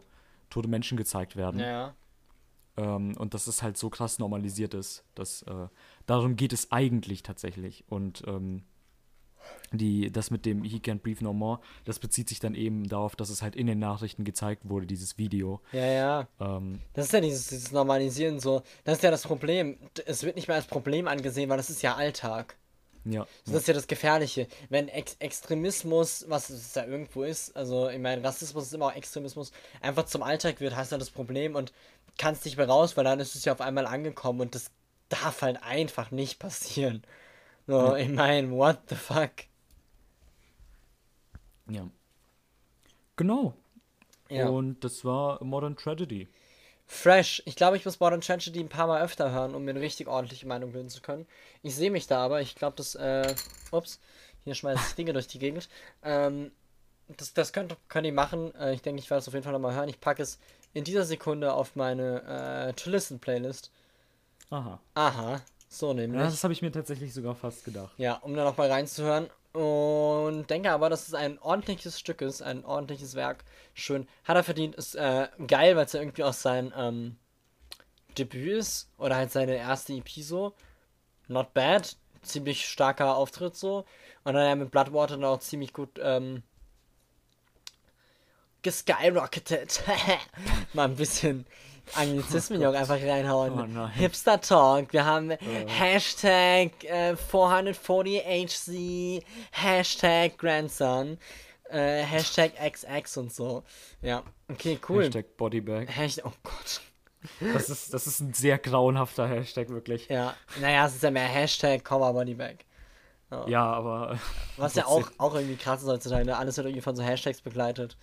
[0.49, 1.59] tote Menschen gezeigt werden.
[1.59, 1.95] Ja.
[2.81, 5.03] Ähm, und dass es halt so krass normalisiert ist.
[5.13, 5.67] Dass, äh,
[6.05, 7.83] darum geht es eigentlich tatsächlich.
[7.89, 8.63] Und ähm,
[9.73, 13.15] die, das mit dem He Can't Breathe No More, das bezieht sich dann eben darauf,
[13.15, 15.61] dass es halt in den Nachrichten gezeigt wurde, dieses Video.
[15.71, 16.27] Ja, ja.
[16.39, 18.61] Ähm, Das ist ja dieses, dieses Normalisieren so.
[18.83, 19.77] Das ist ja das Problem.
[20.05, 22.55] Es wird nicht mehr als Problem angesehen, weil das ist ja Alltag.
[23.03, 23.25] ja.
[23.45, 24.47] Das ist ja das Gefährliche.
[24.69, 28.95] Wenn Ex Extremismus, was es ja irgendwo ist, also ich meine, Rassismus ist immer auch
[28.95, 29.51] Extremismus,
[29.81, 31.73] einfach zum Alltag wird, hast du das Problem und
[32.21, 34.69] kannst nicht mehr raus, weil dann ist es ja auf einmal angekommen und das
[35.09, 37.03] darf halt einfach nicht passieren.
[37.65, 39.31] So, ich meine, what the fuck?
[41.67, 41.87] Ja.
[43.15, 43.55] Genau.
[44.29, 44.49] Ja.
[44.49, 46.27] Und das war Modern Tragedy.
[46.85, 47.41] Fresh.
[47.45, 50.07] Ich glaube, ich muss Modern Tragedy ein paar Mal öfter hören, um mir eine richtig
[50.07, 51.25] ordentliche Meinung bilden zu können.
[51.63, 52.41] Ich sehe mich da aber.
[52.41, 53.33] Ich glaube, das, äh,
[53.71, 53.99] ups,
[54.43, 55.69] hier schmeiße ich Dinge durch die Gegend.
[56.03, 56.51] Ähm,
[57.07, 58.53] das, das könnt, könnt ihr machen.
[58.55, 59.89] Äh, ich denke, ich werde es auf jeden Fall nochmal hören.
[59.89, 60.37] Ich packe es
[60.73, 63.71] in dieser Sekunde auf meine äh, To-Listen-Playlist.
[64.49, 64.79] Aha.
[64.95, 66.19] Aha, so nämlich.
[66.19, 67.93] Ja, das habe ich mir tatsächlich sogar fast gedacht.
[67.97, 69.29] Ja, um da nochmal reinzuhören.
[69.53, 73.43] Und denke aber, dass es ein ordentliches Stück ist, ein ordentliches Werk.
[73.73, 74.07] Schön.
[74.23, 77.17] Hat er verdient, ist äh, geil, weil es ja irgendwie aus sein ähm,
[78.17, 78.89] Debüt ist.
[78.97, 80.53] Oder halt seine erste EP so.
[81.27, 81.97] Not bad.
[82.21, 83.85] Ziemlich starker Auftritt so.
[84.23, 86.43] Und dann ja mit Bloodwater dann auch ziemlich gut ähm,
[88.61, 89.83] geskyrocketed.
[90.73, 91.45] Mal ein bisschen
[91.95, 93.77] Anglizismen auch einfach reinhauen.
[93.77, 93.87] Oh.
[93.87, 94.93] Hipster Talk.
[94.93, 101.17] Wir haben Hashtag äh, 440HC, Hashtag Grandson,
[101.69, 103.63] äh, Hashtag XX und so.
[104.01, 105.03] Ja, okay, cool.
[105.05, 105.87] Hashtag Bodybag.
[105.87, 106.81] Hashtag, oh Gott.
[107.39, 110.07] Das ist, das ist ein sehr grauenhafter Hashtag, wirklich.
[110.07, 112.55] Ja, naja, es ist ja mehr Hashtag Cover Bodybag.
[113.47, 114.19] Ja, aber.
[114.57, 116.25] Was ja auch, auch irgendwie krass ist heutzutage.
[116.25, 116.37] ne?
[116.37, 117.97] Alles wird irgendwie von so Hashtags begleitet.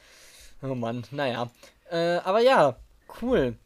[0.63, 1.51] Oh Mann, naja.
[1.91, 2.77] Äh, aber ja,
[3.23, 3.57] cool.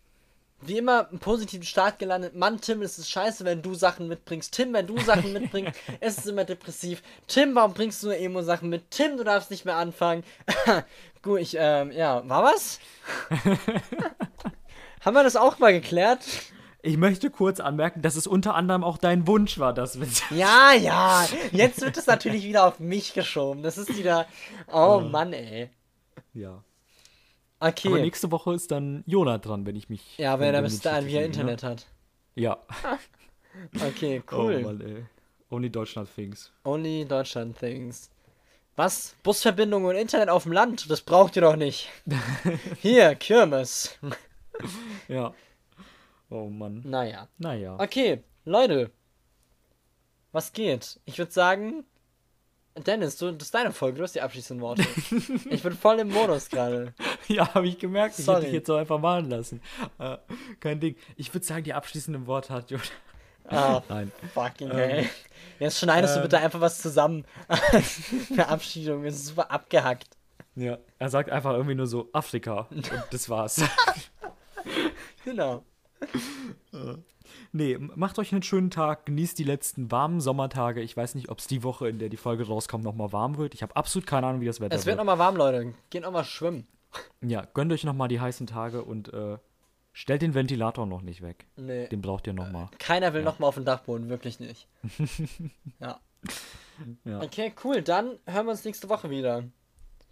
[0.64, 2.36] Wie immer, einen positiven Start gelandet.
[2.36, 4.54] Mann, Tim, es ist scheiße, wenn du Sachen mitbringst.
[4.54, 7.02] Tim, wenn du Sachen mitbringst, es ist immer depressiv.
[7.26, 8.90] Tim, warum bringst du nur Emo-Sachen mit?
[8.90, 10.22] Tim, du darfst nicht mehr anfangen.
[11.22, 12.78] Gut, ich, ähm, ja, war was?
[15.00, 16.20] Haben wir das auch mal geklärt?
[16.84, 20.08] Ich möchte kurz anmerken, dass es unter anderem auch dein Wunsch war, dass wir.
[20.36, 21.26] Ja, ja.
[21.52, 23.62] Jetzt wird es natürlich wieder auf mich geschoben.
[23.62, 24.26] Das ist wieder.
[24.72, 25.70] Oh Mann, ey.
[26.34, 26.62] Ja.
[27.62, 28.02] Aber Okay.
[28.02, 30.18] nächste Woche ist dann Jona dran, wenn ich mich.
[30.18, 31.24] Ja, wenn er bis dahin wieder.
[31.24, 31.86] Internet hat.
[32.34, 32.58] Ja.
[33.86, 34.60] Okay, Oh cool.
[34.62, 35.04] Mann, ey.
[35.50, 36.50] Only Deutschland Things.
[36.64, 38.10] Only Deutschland Things.
[38.76, 39.14] Was?
[39.22, 40.90] Busverbindung und Internet auf dem Land?
[40.90, 41.90] Das braucht ihr doch nicht.
[42.80, 43.98] Hier, Kirmes.
[45.08, 45.34] Ja.
[46.30, 46.80] Oh Mann.
[46.84, 47.28] Naja.
[47.36, 47.76] Naja.
[47.78, 48.90] Okay, Leute.
[50.32, 50.98] Was geht?
[51.04, 51.84] Ich würde sagen,
[52.76, 54.82] Dennis, du, das ist deine Folge, du hast die abschließenden Worte.
[55.50, 56.94] ich bin voll im Modus gerade.
[57.28, 58.18] Ja, habe ich gemerkt.
[58.18, 58.38] Ich Sorry.
[58.38, 59.60] hätte dich jetzt so einfach machen lassen.
[59.98, 60.16] Äh,
[60.58, 60.96] kein Ding.
[61.16, 62.82] Ich würde sagen, die abschließenden Worte hat Jona.
[63.48, 64.10] Ah, Nein.
[64.34, 65.08] fucking hell.
[65.60, 67.24] Jetzt schneidest du ähm, bitte einfach was zusammen.
[68.34, 70.16] Verabschiedung ist super abgehackt.
[70.56, 70.78] Ja.
[70.98, 72.66] Er sagt einfach irgendwie nur so Afrika.
[72.70, 73.62] Und das war's.
[75.24, 75.64] Genau.
[77.54, 80.80] Nee, macht euch einen schönen Tag, genießt die letzten warmen Sommertage.
[80.80, 83.52] Ich weiß nicht, ob es die Woche, in der die Folge rauskommt, nochmal warm wird.
[83.54, 85.74] Ich habe absolut keine Ahnung, wie das Wetter Es wird nochmal warm, Leute.
[85.90, 86.66] Geht nochmal schwimmen.
[87.20, 89.36] Ja, gönnt euch nochmal die heißen Tage und äh,
[89.92, 91.46] stellt den Ventilator noch nicht weg.
[91.56, 91.88] Nee.
[91.88, 92.68] Den braucht ihr nochmal.
[92.78, 94.66] Keiner will noch mal auf den Dachboden, wirklich nicht.
[95.78, 96.00] ja.
[97.04, 97.20] Ja.
[97.22, 97.82] Okay, cool.
[97.82, 99.44] Dann hören wir uns nächste Woche wieder.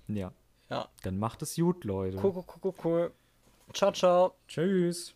[0.09, 0.33] ja.
[0.69, 0.89] Ja.
[1.03, 2.19] Dann macht es gut, Leute.
[2.23, 3.13] Cool, cool, cool, cool.
[3.73, 4.35] Ciao, ciao.
[4.47, 5.15] Tschüss.